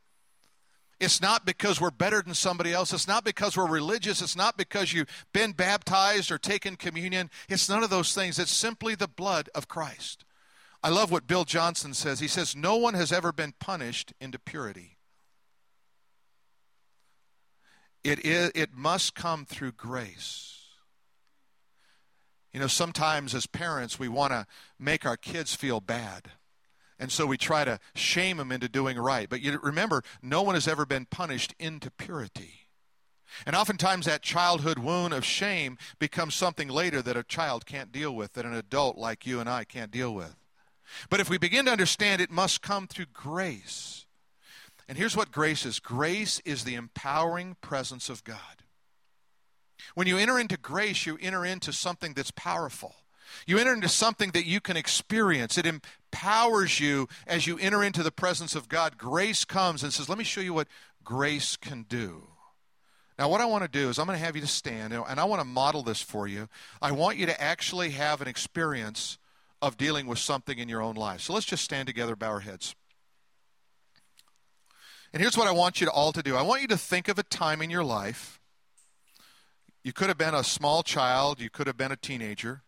It's 0.98 1.20
not 1.20 1.44
because 1.44 1.78
we're 1.78 1.90
better 1.90 2.22
than 2.22 2.32
somebody 2.32 2.72
else. 2.72 2.92
It's 2.92 3.06
not 3.06 3.22
because 3.22 3.56
we're 3.56 3.68
religious. 3.68 4.22
It's 4.22 4.36
not 4.36 4.56
because 4.56 4.94
you've 4.94 5.26
been 5.32 5.52
baptized 5.52 6.30
or 6.30 6.38
taken 6.38 6.76
communion. 6.76 7.30
It's 7.50 7.68
none 7.68 7.82
of 7.82 7.90
those 7.90 8.14
things. 8.14 8.38
It's 8.38 8.50
simply 8.50 8.94
the 8.94 9.08
blood 9.08 9.50
of 9.54 9.68
Christ. 9.68 10.24
I 10.82 10.88
love 10.88 11.10
what 11.10 11.26
Bill 11.26 11.44
Johnson 11.44 11.92
says. 11.92 12.20
He 12.20 12.28
says, 12.28 12.56
No 12.56 12.76
one 12.76 12.94
has 12.94 13.12
ever 13.12 13.30
been 13.30 13.52
punished 13.58 14.14
into 14.20 14.38
purity. 14.38 14.95
It, 18.06 18.24
is, 18.24 18.52
it 18.54 18.72
must 18.72 19.16
come 19.16 19.44
through 19.44 19.72
grace. 19.72 20.62
You 22.52 22.60
know, 22.60 22.68
sometimes 22.68 23.34
as 23.34 23.46
parents, 23.46 23.98
we 23.98 24.06
want 24.06 24.32
to 24.32 24.46
make 24.78 25.04
our 25.04 25.16
kids 25.16 25.56
feel 25.56 25.80
bad. 25.80 26.30
And 27.00 27.10
so 27.10 27.26
we 27.26 27.36
try 27.36 27.64
to 27.64 27.80
shame 27.96 28.36
them 28.36 28.52
into 28.52 28.68
doing 28.68 28.96
right. 28.96 29.28
But 29.28 29.40
you 29.40 29.58
remember, 29.60 30.04
no 30.22 30.40
one 30.42 30.54
has 30.54 30.68
ever 30.68 30.86
been 30.86 31.06
punished 31.06 31.52
into 31.58 31.90
purity. 31.90 32.68
And 33.44 33.56
oftentimes 33.56 34.06
that 34.06 34.22
childhood 34.22 34.78
wound 34.78 35.12
of 35.12 35.24
shame 35.24 35.76
becomes 35.98 36.36
something 36.36 36.68
later 36.68 37.02
that 37.02 37.16
a 37.16 37.24
child 37.24 37.66
can't 37.66 37.90
deal 37.90 38.14
with, 38.14 38.34
that 38.34 38.44
an 38.44 38.54
adult 38.54 38.96
like 38.96 39.26
you 39.26 39.40
and 39.40 39.48
I 39.48 39.64
can't 39.64 39.90
deal 39.90 40.14
with. 40.14 40.36
But 41.10 41.18
if 41.18 41.28
we 41.28 41.38
begin 41.38 41.64
to 41.64 41.72
understand, 41.72 42.22
it 42.22 42.30
must 42.30 42.62
come 42.62 42.86
through 42.86 43.06
grace. 43.12 44.05
And 44.88 44.96
here's 44.96 45.16
what 45.16 45.32
grace 45.32 45.66
is 45.66 45.80
grace 45.80 46.40
is 46.44 46.64
the 46.64 46.74
empowering 46.74 47.56
presence 47.60 48.08
of 48.08 48.24
God. 48.24 48.38
When 49.94 50.06
you 50.06 50.18
enter 50.18 50.38
into 50.38 50.56
grace, 50.56 51.06
you 51.06 51.18
enter 51.20 51.44
into 51.44 51.72
something 51.72 52.14
that's 52.14 52.30
powerful. 52.30 52.94
You 53.46 53.58
enter 53.58 53.72
into 53.72 53.88
something 53.88 54.30
that 54.30 54.46
you 54.46 54.60
can 54.60 54.76
experience. 54.76 55.58
It 55.58 55.66
empowers 55.66 56.80
you 56.80 57.08
as 57.26 57.46
you 57.46 57.58
enter 57.58 57.82
into 57.82 58.02
the 58.02 58.12
presence 58.12 58.54
of 58.54 58.68
God. 58.68 58.96
Grace 58.96 59.44
comes 59.44 59.82
and 59.82 59.92
says, 59.92 60.08
Let 60.08 60.18
me 60.18 60.24
show 60.24 60.40
you 60.40 60.54
what 60.54 60.68
grace 61.04 61.56
can 61.56 61.84
do. 61.88 62.28
Now, 63.18 63.28
what 63.30 63.40
I 63.40 63.46
want 63.46 63.64
to 63.64 63.68
do 63.68 63.88
is 63.88 63.98
I'm 63.98 64.06
going 64.06 64.18
to 64.18 64.24
have 64.24 64.36
you 64.36 64.42
to 64.42 64.48
stand, 64.48 64.92
and 64.92 65.18
I 65.18 65.24
want 65.24 65.40
to 65.40 65.46
model 65.46 65.82
this 65.82 66.02
for 66.02 66.28
you. 66.28 66.48
I 66.82 66.92
want 66.92 67.16
you 67.16 67.26
to 67.26 67.40
actually 67.40 67.90
have 67.90 68.20
an 68.20 68.28
experience 68.28 69.16
of 69.62 69.78
dealing 69.78 70.06
with 70.06 70.18
something 70.18 70.58
in 70.58 70.68
your 70.68 70.82
own 70.82 70.96
life. 70.96 71.22
So 71.22 71.32
let's 71.32 71.46
just 71.46 71.64
stand 71.64 71.86
together, 71.86 72.14
bow 72.14 72.28
our 72.28 72.40
heads. 72.40 72.74
And 75.16 75.22
here's 75.22 75.38
what 75.38 75.46
I 75.48 75.52
want 75.52 75.80
you 75.80 75.86
to 75.86 75.90
all 75.90 76.12
to 76.12 76.22
do 76.22 76.36
I 76.36 76.42
want 76.42 76.60
you 76.60 76.68
to 76.68 76.76
think 76.76 77.08
of 77.08 77.18
a 77.18 77.22
time 77.22 77.62
in 77.62 77.70
your 77.70 77.82
life. 77.82 78.38
You 79.82 79.94
could 79.94 80.08
have 80.08 80.18
been 80.18 80.34
a 80.34 80.44
small 80.44 80.82
child, 80.82 81.40
you 81.40 81.48
could 81.48 81.66
have 81.66 81.78
been 81.78 81.90
a 81.90 81.96
teenager. 81.96 82.60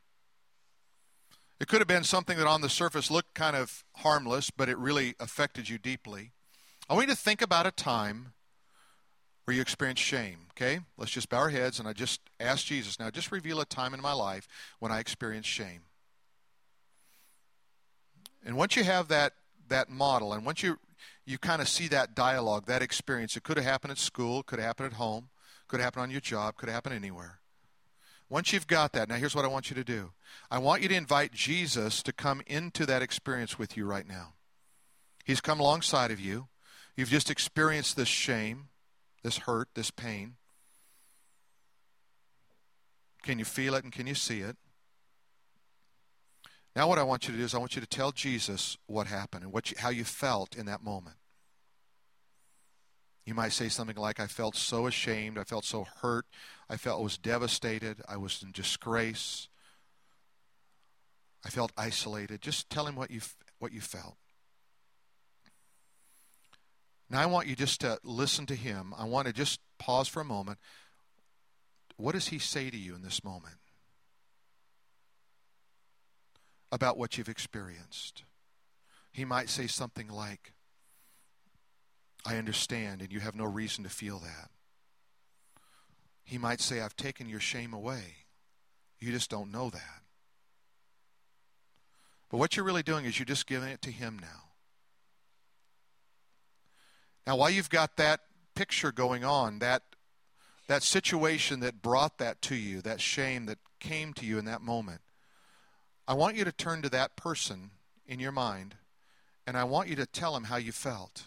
It 1.61 1.69
could 1.69 1.83
have 1.83 1.89
been 1.89 2.05
something 2.05 2.39
that 2.39 2.47
on 2.47 2.63
the 2.63 2.71
surface 2.71 3.11
looked 3.11 3.35
kind 3.35 3.55
of 3.55 3.85
harmless, 3.97 4.49
but 4.51 4.71
it 4.71 4.79
really 4.79 5.15
affected 5.21 5.69
you 5.69 5.77
deeply. 5.77 6.33
I 6.89 6.95
want 6.95 7.09
you 7.09 7.15
to 7.15 7.21
think 7.21 7.43
about 7.43 7.67
a 7.67 7.71
time 7.71 8.33
where 9.45 9.55
you 9.55 9.61
experienced 9.61 10.03
shame, 10.03 10.47
okay? 10.53 10.81
Let's 10.97 11.13
just 11.13 11.29
bow 11.29 11.41
our 11.41 11.51
heads 11.51 11.79
and 11.79 11.87
I 11.87 11.93
just 11.93 12.19
ask 12.41 12.65
Jesus 12.65 12.99
now, 12.99 13.11
just 13.11 13.31
reveal 13.31 13.61
a 13.61 13.67
time 13.67 13.93
in 13.93 14.01
my 14.01 14.15
life 14.15 14.49
when 14.79 14.91
I 14.91 15.01
experienced 15.01 15.51
shame. 15.51 15.83
And 18.43 18.57
once 18.57 18.75
you 18.75 18.85
have 18.85 19.09
that 19.09 19.35
that 19.69 19.91
model 19.91 20.33
and 20.33 20.47
once 20.47 20.63
you 20.63 20.79
you 21.29 21.37
kind 21.37 21.61
of 21.61 21.69
see 21.69 21.89
that 21.89 22.15
dialogue, 22.15 22.65
that 22.67 22.81
experience, 22.81 23.37
it 23.37 23.43
could 23.43 23.59
have 23.59 23.67
happened 23.67 23.91
at 23.91 23.99
school, 23.99 24.43
could 24.43 24.59
have 24.59 24.67
happened 24.67 24.93
at 24.93 24.93
home, 24.95 25.29
could 25.69 25.79
happen 25.79 26.01
on 26.01 26.11
your 26.11 26.23
job, 26.23 26.57
could 26.57 26.71
happen 26.71 26.91
anywhere. 26.91 27.41
Once 28.31 28.51
you've 28.51 28.67
got 28.67 28.95
that, 28.95 29.11
now 29.11 29.17
here's 29.17 29.35
what 29.35 29.45
I 29.45 29.49
want 29.49 29.69
you 29.69 29.77
to 29.77 29.85
do. 29.85 30.13
I 30.51 30.57
want 30.57 30.81
you 30.81 30.89
to 30.89 30.95
invite 30.95 31.33
Jesus 31.33 32.03
to 32.05 32.15
come 32.15 32.41
into 32.47 32.87
that 32.87 33.03
experience 33.03 33.59
with 33.59 33.77
you 33.77 33.85
right 33.85 34.09
now. 34.09 34.33
He's 35.23 35.43
come 35.43 35.61
alongside 35.61 36.11
of 36.11 36.19
you. 36.19 36.49
You've 36.97 37.11
just 37.11 37.31
experienced 37.31 37.97
this 37.97 38.09
shame, 38.09 38.69
this 39.23 39.39
hurt, 39.39 39.69
this 39.75 39.91
pain. 39.91 40.37
Can 43.23 43.39
you 43.39 43.45
feel 43.45 43.75
it 43.75 43.85
and 43.85 43.93
can 43.93 44.07
you 44.07 44.15
see 44.15 44.41
it? 44.41 44.57
Now, 46.75 46.89
what 46.89 46.99
I 46.99 47.03
want 47.03 47.29
you 47.29 47.33
to 47.33 47.39
do 47.39 47.45
is 47.45 47.55
I 47.55 47.59
want 47.59 47.75
you 47.77 47.83
to 47.83 47.89
tell 47.89 48.13
Jesus 48.13 48.79
what 48.87 49.07
happened 49.09 49.45
and 49.45 49.53
what 49.53 49.71
you, 49.71 49.77
how 49.79 49.91
you 49.91 50.05
felt 50.05 50.57
in 50.57 50.65
that 50.67 50.83
moment. 50.83 51.18
You 53.29 53.35
might 53.35 53.53
say 53.53 53.69
something 53.69 53.95
like, 53.95 54.21
I 54.21 54.27
felt 54.27 54.57
so 54.57 54.87
ashamed. 54.87 55.37
I 55.37 55.45
felt 55.45 55.67
so 55.67 55.87
hurt. 56.01 56.25
I 56.71 56.79
felt 56.79 56.99
I 56.99 57.03
was 57.03 57.19
devastated. 57.19 58.01
I 58.09 58.17
was 58.17 58.43
in 58.43 58.53
disgrace. 58.53 59.49
I 61.45 61.51
felt 61.51 61.71
isolated. 61.77 62.41
Just 62.41 62.71
tell 62.71 62.87
him 62.87 62.97
what 62.97 63.11
you, 63.11 63.21
what 63.59 63.71
you 63.71 63.83
felt. 63.83 64.17
Now, 67.11 67.21
I 67.21 67.27
want 67.27 67.47
you 67.47 67.55
just 67.55 67.83
to 67.83 67.99
listen 68.03 68.47
to 68.47 68.55
him. 68.55 68.95
I 68.97 69.05
want 69.05 69.27
to 69.27 69.35
just 69.35 69.61
pause 69.79 70.09
for 70.09 70.23
a 70.23 70.25
moment. 70.25 70.59
What 71.99 72.13
does 72.13 72.29
he 72.29 72.39
say 72.39 72.71
to 72.71 72.79
you 72.79 72.95
in 72.95 73.03
this 73.03 73.23
moment? 73.23 73.57
about 76.71 76.99
what 76.99 77.17
you've 77.17 77.31
experienced. 77.31 78.25
He 79.11 79.25
might 79.25 79.49
say 79.49 79.67
something 79.67 80.09
like, 80.09 80.53
I 82.29 82.37
understand, 82.37 83.01
and 83.01 83.11
you 83.11 83.21
have 83.21 83.35
no 83.35 83.45
reason 83.45 83.85
to 83.85 83.91
feel 83.91 84.19
that. 84.19 84.51
He 86.25 86.37
might 86.37 86.61
say, 86.61 86.83
I've 86.83 86.95
taken 86.95 87.27
your 87.27 87.41
shame 87.41 87.73
away. 87.73 88.17
You 88.99 89.13
just 89.13 89.31
don't 89.31 89.51
know 89.51 89.71
that. 89.71 90.03
But 92.29 92.37
what 92.37 92.55
you're 92.55 92.67
really 92.67 92.83
doing 92.83 93.07
is 93.07 93.19
you're 93.19 93.25
just 93.25 93.47
giving 93.47 93.71
it 93.71 93.81
to 93.81 93.91
Him 93.91 94.19
now. 94.21 94.51
Now, 97.27 97.37
while 97.37 97.49
you've 97.49 97.71
got 97.71 97.97
that 97.97 98.21
picture 98.55 98.93
going 98.93 99.25
on, 99.25 99.61
that, 99.61 99.83
that 100.67 100.83
situation 100.83 101.61
that 101.61 101.81
brought 101.81 102.19
that 102.19 102.43
to 102.43 102.55
you, 102.55 102.83
that 102.83 103.01
shame 103.01 103.47
that 103.47 103.59
came 103.81 104.13
to 104.15 104.27
you 104.27 104.39
in 104.39 104.45
that 104.45 104.61
moment, 104.61 105.01
I 106.07 106.13
want 106.13 106.37
you 106.37 106.45
to 106.45 106.53
turn 106.53 106.83
to 106.83 106.91
that 106.91 107.17
person 107.17 107.71
in 108.07 108.21
your 108.21 108.33
mind 108.33 108.75
and 109.47 109.57
I 109.57 109.65
want 109.65 109.89
you 109.89 109.97
to 109.97 110.05
tell 110.05 110.37
him 110.37 110.45
how 110.45 110.57
you 110.57 110.73
felt, 110.73 111.25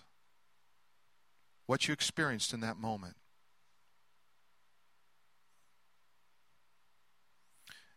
what 1.65 1.87
you 1.87 1.93
experienced 1.93 2.53
in 2.53 2.59
that 2.61 2.77
moment. 2.77 3.15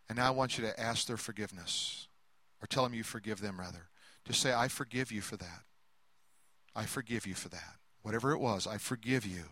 And 0.07 0.17
now 0.17 0.27
I 0.27 0.31
want 0.31 0.57
you 0.57 0.63
to 0.65 0.79
ask 0.79 1.07
their 1.07 1.17
forgiveness 1.17 2.07
or 2.61 2.67
tell 2.67 2.83
them 2.83 2.93
you 2.93 3.03
forgive 3.03 3.41
them, 3.41 3.59
rather. 3.59 3.89
Just 4.25 4.41
say, 4.41 4.53
I 4.53 4.67
forgive 4.67 5.11
you 5.11 5.21
for 5.21 5.37
that. 5.37 5.63
I 6.75 6.85
forgive 6.85 7.25
you 7.25 7.33
for 7.33 7.49
that. 7.49 7.75
Whatever 8.01 8.31
it 8.31 8.39
was, 8.39 8.67
I 8.67 8.77
forgive 8.77 9.25
you. 9.25 9.45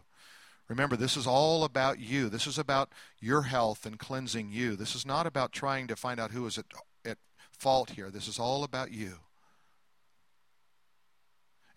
Remember, 0.69 0.95
this 0.95 1.17
is 1.17 1.28
all 1.28 1.63
about 1.63 1.99
you. 1.99 2.30
This 2.30 2.47
is 2.47 2.58
about 2.58 2.91
your 3.19 3.43
health 3.43 3.86
and 3.86 3.99
cleansing 3.99 4.52
you. 4.52 4.76
This 4.76 4.95
is 4.95 5.06
not 5.06 5.28
about 5.28 5.52
trying 5.52 5.88
to 5.88 5.95
find 5.95 6.19
out 6.19 6.32
who 6.32 6.45
is 6.45 6.58
at 6.58 7.17
fault 7.58 7.91
here. 7.91 8.10
This 8.10 8.28
is 8.28 8.39
all 8.39 8.63
about 8.63 8.91
you. 8.91 9.15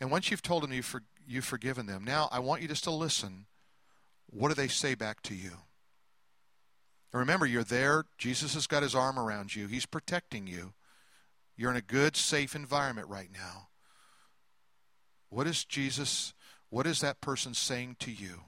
And 0.00 0.10
once 0.10 0.30
you've 0.30 0.42
told 0.42 0.62
them 0.62 0.72
you've, 0.72 0.84
for, 0.84 1.02
you've 1.26 1.44
forgiven 1.44 1.86
them, 1.86 2.04
now 2.04 2.28
I 2.30 2.38
want 2.38 2.62
you 2.62 2.68
just 2.68 2.84
to 2.84 2.90
listen. 2.90 3.46
What 4.26 4.48
do 4.48 4.54
they 4.54 4.68
say 4.68 4.94
back 4.94 5.22
to 5.22 5.34
you? 5.34 5.52
And 7.12 7.20
remember, 7.20 7.46
you're 7.46 7.64
there. 7.64 8.04
Jesus 8.18 8.54
has 8.54 8.66
got 8.66 8.82
his 8.82 8.94
arm 8.94 9.18
around 9.18 9.54
you, 9.54 9.66
he's 9.66 9.86
protecting 9.86 10.46
you. 10.46 10.74
You're 11.56 11.70
in 11.70 11.76
a 11.76 11.82
good, 11.82 12.16
safe 12.16 12.54
environment 12.54 13.08
right 13.08 13.30
now. 13.32 13.68
What 15.30 15.46
is 15.46 15.64
Jesus, 15.64 16.34
what 16.68 16.86
is 16.86 17.00
that 17.00 17.22
person 17.22 17.54
saying 17.54 17.96
to 18.00 18.10
you? 18.10 18.42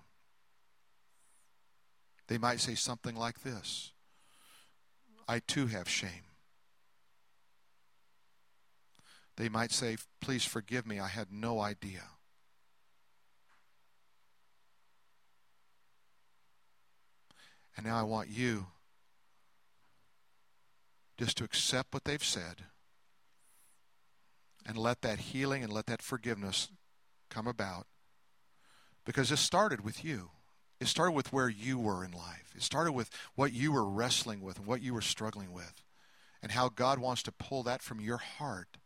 They 2.27 2.37
might 2.37 2.61
say 2.61 2.75
something 2.75 3.17
like 3.17 3.43
this 3.43 3.93
I 5.27 5.41
too 5.41 5.67
have 5.67 5.89
shame. 5.89 6.28
They 9.38 9.48
might 9.48 9.70
say, 9.70 9.96
Please 10.20 10.44
forgive 10.44 10.85
me, 10.85 10.98
I 10.98 11.07
had 11.07 11.29
no 11.31 11.61
idea. 11.61 12.03
And 17.77 17.87
now 17.87 17.96
I 17.96 18.03
want 18.03 18.29
you 18.29 18.66
just 21.16 21.38
to 21.38 21.44
accept 21.44 21.94
what 21.94 22.03
they've 22.03 22.22
said 22.22 22.64
and 24.66 24.77
let 24.77 25.03
that 25.03 25.20
healing 25.20 25.62
and 25.62 25.72
let 25.72 25.87
that 25.87 26.03
forgiveness 26.03 26.68
come 27.31 27.46
about. 27.46 27.87
Because 29.05 29.31
it 29.31 29.37
started 29.37 29.85
with 29.85 30.05
you. 30.05 30.31
It 30.81 30.88
started 30.88 31.12
with 31.12 31.33
where 31.33 31.48
you 31.48 31.79
were 31.79 32.05
in 32.05 32.11
life. 32.11 32.53
It 32.57 32.62
started 32.62 32.90
with 32.92 33.09
what 33.37 33.53
you 33.53 33.70
were 33.70 33.88
wrestling 33.88 34.40
with 34.40 34.59
and 34.59 34.66
what 34.66 34.83
you 34.83 34.94
were 34.94 35.01
struggling 35.01 35.53
with, 35.53 35.85
and 36.42 36.51
how 36.51 36.68
God 36.68 36.98
wants 36.98 37.22
to 37.22 37.33
pull 37.33 37.62
that 37.62 37.83
from 37.83 38.01
your 38.01 38.16
heart 38.16 38.79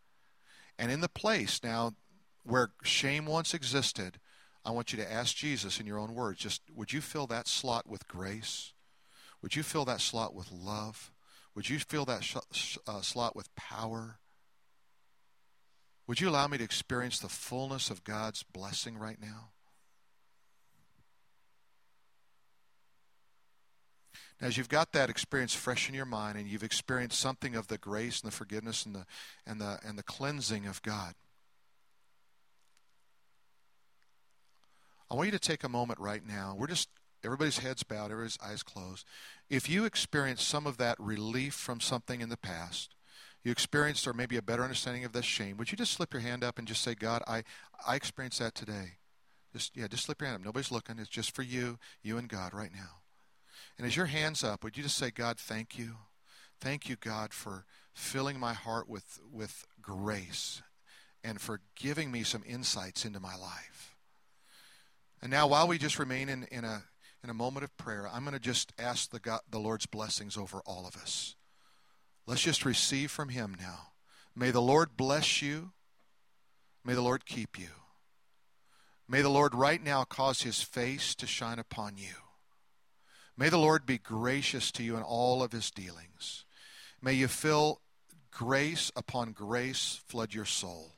and 0.79 0.91
in 0.91 1.01
the 1.01 1.09
place 1.09 1.61
now 1.63 1.95
where 2.45 2.71
shame 2.83 3.27
once 3.27 3.55
existed, 3.55 4.19
I 4.65 4.71
want 4.71 4.93
you 4.93 4.99
to 4.99 5.13
ask 5.13 5.37
Jesus 5.37 5.81
in 5.81 5.87
your 5.87 5.99
own 5.99 6.15
words, 6.15 6.39
just 6.39 6.63
would 6.75 6.93
you 6.93 7.01
fill 7.01 7.27
that 7.29 7.49
slot 7.49 7.89
with 7.89 8.09
grace? 8.09 8.73
Would 9.43 9.57
you 9.57 9.63
fill 9.63 9.85
that 9.87 10.01
slot 10.01 10.35
with 10.35 10.53
love? 10.53 11.11
Would 11.55 11.69
you 11.69 11.79
fill 11.79 12.05
that 12.07 12.25
sh- 12.25 12.79
uh, 12.87 13.01
slot 13.01 13.35
with 13.35 13.55
power? 13.57 14.19
Would 16.07 16.21
you 16.21 16.29
allow 16.29 16.47
me 16.47 16.59
to 16.59 16.65
experience 16.65 17.19
the 17.19 17.29
fullness 17.29 17.91
of 17.91 18.05
God's 18.05 18.43
blessing 18.43 18.99
right 18.99 19.21
now? 19.21 19.51
As 24.43 24.57
you've 24.57 24.69
got 24.69 24.93
that 24.93 25.09
experience 25.09 25.55
fresh 25.55 25.89
in 25.89 25.95
your 25.95 26.05
mind 26.05 26.37
and 26.37 26.49
you've 26.49 26.65
experienced 26.65 27.19
something 27.19 27.55
of 27.55 27.69
the 27.69 27.79
grace 27.79 28.21
and 28.21 28.31
the 28.31 28.35
forgiveness 28.35 28.85
and 28.85 28.95
the, 28.95 29.07
and 29.47 29.61
the, 29.61 29.79
and 29.87 29.97
the 29.97 30.03
cleansing 30.03 30.67
of 30.67 30.83
God, 30.83 31.15
I 35.09 35.15
want 35.15 35.27
you 35.27 35.33
to 35.33 35.39
take 35.39 35.63
a 35.63 35.69
moment 35.69 36.01
right 36.01 36.27
now. 36.27 36.57
We're 36.59 36.67
just, 36.67 36.89
everybody's 37.25 37.59
heads 37.59 37.85
bowed, 37.85 38.11
everybody's 38.11 38.39
eyes 38.45 38.65
closed. 38.65 39.07
If 39.49 39.71
you 39.71 39.85
experienced 39.85 40.49
some 40.49 40.67
of 40.67 40.77
that 40.79 40.99
relief 40.99 41.55
from 41.55 41.79
something 41.81 42.21
in 42.21 42.29
the 42.29 42.37
past, 42.37 42.97
you 43.45 43.53
experienced 43.53 44.09
or 44.09 44.13
maybe 44.13 44.37
a 44.37 44.43
better 44.43 44.65
understanding 44.65 45.05
of 45.05 45.13
this 45.13 45.25
shame, 45.25 45.57
would 45.57 45.71
you 45.71 45.77
just 45.77 45.93
slip 45.93 46.13
your 46.13 46.23
hand 46.23 46.43
up 46.43 46.59
and 46.59 46.67
just 46.67 46.83
say, 46.83 46.97
God, 46.97 47.23
I, 47.29 47.45
I 47.87 47.95
experienced 47.95 48.41
that 48.41 48.57
today? 48.57 48.95
Just, 49.53 49.77
yeah, 49.77 49.87
just 49.87 50.07
slip 50.07 50.21
your 50.21 50.29
hand 50.29 50.41
up. 50.41 50.45
Nobody's 50.47 50.73
looking. 50.73 50.99
It's 50.99 51.09
just 51.09 51.35
for 51.35 51.43
you, 51.43 51.79
you 52.03 52.19
and 52.19 52.29
God 52.29 52.55
right 52.55 52.73
now. 52.75 53.02
And 53.79 53.87
as 53.87 53.97
your 53.97 54.07
hands 54.07 54.45
up, 54.45 54.63
would 54.63 54.77
you 54.77 54.83
just 54.83 54.99
say, 54.99 55.11
God, 55.11 55.39
thank 55.39 55.79
you? 55.79 55.97
Thank 56.61 56.89
you, 56.89 56.97
God, 56.97 57.33
for, 57.33 57.65
filling 57.95 58.39
my 58.39 58.53
heart 58.53 58.89
with, 58.89 59.21
with 59.31 59.67
grace 59.81 60.63
and 61.23 61.41
for 61.41 61.61
giving 61.77 62.11
me 62.11 62.23
some 62.23 62.43
insights 62.47 63.05
into 63.05 63.21
my 63.21 63.37
life. 63.37 63.95
And 65.21 65.31
now, 65.31 65.47
while 65.47 65.69
we 65.69 65.79
just 65.79 65.99
remain 65.99 66.29
in, 66.29 66.45
in, 66.45 66.65
a, 66.65 66.83
in 67.23 67.31
a 67.31 67.35
moment 67.35 67.65
of 67.65 67.77
prayer, 67.77 68.09
I'm 68.13 68.25
going 68.25 68.35
to 68.35 68.41
just 68.41 68.73
ask 68.79 69.11
the, 69.11 69.21
God, 69.21 69.41
the 69.49 69.61
Lord's 69.61 69.87
blessings 69.87 70.37
over 70.37 70.61
all 70.67 70.87
of 70.87 70.97
us. 70.97 71.37
Let's 72.27 72.43
just 72.43 72.65
receive 72.65 73.11
from 73.11 73.29
Him 73.29 73.57
now. 73.59 73.93
May 74.35 74.51
the 74.51 74.63
Lord 74.63 74.97
bless 74.97 75.43
you. 75.43 75.73
May 76.85 76.95
the 76.95 77.03
Lord 77.03 77.25
keep 77.25 77.59
you. 77.59 77.69
May 79.09 79.23
the 79.23 79.29
Lord 79.29 79.55
right 79.55 79.83
now 79.83 80.03
cause 80.05 80.43
His 80.43 80.63
face 80.63 81.15
to 81.17 81.27
shine 81.27 81.59
upon 81.61 81.99
you. 81.99 82.22
May 83.37 83.49
the 83.49 83.59
Lord 83.59 83.87
be 83.87 83.99
gracious 83.99 84.71
to 84.73 84.83
you 84.83 84.97
in 84.97 85.03
all 85.03 85.43
of 85.43 85.53
His 85.53 85.71
dealings. 85.71 86.45
May 87.01 87.15
you 87.15 87.29
feel 87.29 87.81
grace 88.31 88.93
upon 88.95 89.33
grace 89.33 90.01
flood 90.07 90.35
your 90.35 90.45
soul. 90.45 90.93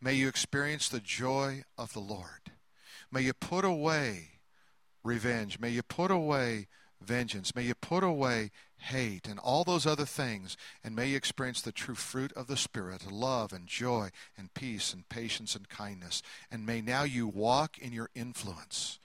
May 0.00 0.14
you 0.14 0.28
experience 0.28 0.88
the 0.88 1.00
joy 1.00 1.64
of 1.78 1.92
the 1.92 2.00
Lord. 2.00 2.52
May 3.10 3.22
you 3.22 3.32
put 3.32 3.64
away 3.64 4.40
revenge. 5.02 5.60
May 5.60 5.70
you 5.70 5.82
put 5.82 6.10
away 6.10 6.66
vengeance. 7.00 7.54
May 7.54 7.62
you 7.62 7.74
put 7.74 8.02
away 8.02 8.50
hate 8.76 9.28
and 9.28 9.38
all 9.38 9.64
those 9.64 9.86
other 9.86 10.04
things. 10.04 10.56
And 10.82 10.96
may 10.96 11.08
you 11.08 11.16
experience 11.16 11.60
the 11.60 11.72
true 11.72 11.94
fruit 11.94 12.32
of 12.32 12.46
the 12.46 12.56
Spirit 12.56 13.10
love 13.10 13.52
and 13.52 13.66
joy 13.66 14.10
and 14.36 14.52
peace 14.54 14.92
and 14.92 15.08
patience 15.08 15.54
and 15.54 15.68
kindness. 15.68 16.22
And 16.50 16.66
may 16.66 16.80
now 16.80 17.04
you 17.04 17.26
walk 17.26 17.78
in 17.78 17.92
your 17.92 18.10
influence. 18.14 18.98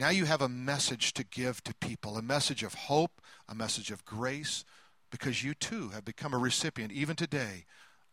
Now 0.00 0.08
you 0.08 0.24
have 0.24 0.40
a 0.40 0.48
message 0.48 1.12
to 1.12 1.24
give 1.24 1.62
to 1.62 1.74
people 1.74 2.16
a 2.16 2.22
message 2.22 2.62
of 2.62 2.72
hope, 2.72 3.20
a 3.46 3.54
message 3.54 3.90
of 3.90 4.06
grace, 4.06 4.64
because 5.10 5.44
you 5.44 5.52
too 5.52 5.90
have 5.90 6.06
become 6.06 6.32
a 6.32 6.38
recipient, 6.38 6.90
even 6.90 7.16
today, 7.16 7.66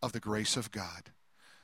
of 0.03 0.11
the 0.11 0.19
grace 0.19 0.57
of 0.57 0.69
God. 0.69 1.13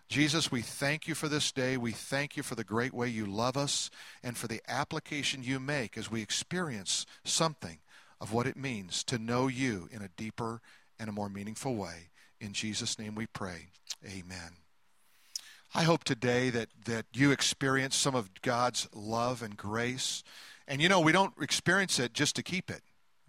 Jesus, 0.08 0.50
we 0.50 0.62
thank 0.62 1.10
you 1.10 1.14
for 1.14 1.28
this 1.28 1.52
day. 1.52 1.76
We 1.76 1.92
thank 1.92 2.38
you 2.38 2.44
for 2.44 2.56
the 2.56 2.64
great 2.64 2.94
way 2.94 3.10
you 3.10 3.26
love 3.26 3.58
us 3.58 3.90
and 4.24 4.38
for 4.38 4.48
the 4.48 4.62
application 4.66 5.44
you 5.44 5.60
make 5.60 5.98
as 5.98 6.10
we 6.10 6.22
experience 6.22 7.06
something 7.26 7.80
of 8.22 8.32
what 8.32 8.48
it 8.48 8.56
means 8.56 9.04
to 9.04 9.18
know 9.18 9.50
you 9.50 9.90
in 9.92 10.02
a 10.02 10.10
deeper 10.16 10.62
and 10.98 11.10
a 11.10 11.14
more 11.14 11.28
meaningful 11.28 11.76
way. 11.76 12.12
In 12.40 12.54
Jesus' 12.54 12.98
name 12.98 13.16
we 13.16 13.28
pray. 13.28 13.68
Amen. 14.06 14.63
I 15.76 15.84
hope 15.84 16.04
today 16.04 16.52
that, 16.52 16.70
that 16.86 17.06
you 17.14 17.32
experience 17.32 17.96
some 17.96 18.14
of 18.14 18.30
God's 18.42 18.88
love 18.94 19.42
and 19.42 19.58
grace. 19.58 20.24
And 20.68 20.82
you 20.82 20.88
know, 20.88 21.00
we 21.00 21.12
don't 21.12 21.34
experience 21.42 21.98
it 21.98 22.14
just 22.14 22.36
to 22.36 22.44
keep 22.44 22.70
it. 22.70 22.82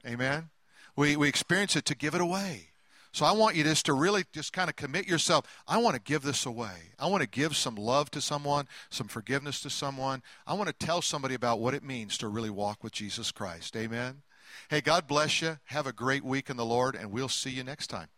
Amen? 0.06 0.50
We, 0.94 1.16
we 1.16 1.28
experience 1.28 1.74
it 1.74 1.86
to 1.86 1.96
give 1.96 2.14
it 2.14 2.20
away. 2.20 2.68
So 3.12 3.24
I 3.24 3.32
want 3.32 3.56
you 3.56 3.64
just 3.64 3.86
to 3.86 3.92
really 3.92 4.24
just 4.32 4.52
kind 4.52 4.68
of 4.68 4.76
commit 4.76 5.06
yourself. 5.06 5.46
I 5.66 5.78
want 5.78 5.94
to 5.94 6.02
give 6.02 6.22
this 6.22 6.44
away. 6.44 6.92
I 6.98 7.06
want 7.06 7.22
to 7.22 7.28
give 7.28 7.56
some 7.56 7.76
love 7.76 8.10
to 8.10 8.20
someone, 8.20 8.68
some 8.90 9.06
forgiveness 9.06 9.60
to 9.60 9.70
someone. 9.70 10.22
I 10.46 10.54
want 10.54 10.66
to 10.66 10.86
tell 10.86 11.00
somebody 11.00 11.34
about 11.34 11.60
what 11.60 11.74
it 11.74 11.84
means 11.84 12.18
to 12.18 12.28
really 12.28 12.50
walk 12.50 12.82
with 12.82 12.92
Jesus 12.92 13.30
Christ. 13.32 13.76
Amen. 13.76 14.22
Hey, 14.68 14.80
God 14.80 15.06
bless 15.06 15.40
you. 15.40 15.58
Have 15.66 15.86
a 15.86 15.92
great 15.92 16.24
week 16.24 16.50
in 16.50 16.56
the 16.56 16.64
Lord, 16.64 16.94
and 16.94 17.10
we'll 17.10 17.28
see 17.28 17.50
you 17.50 17.64
next 17.64 17.86
time. 17.86 18.08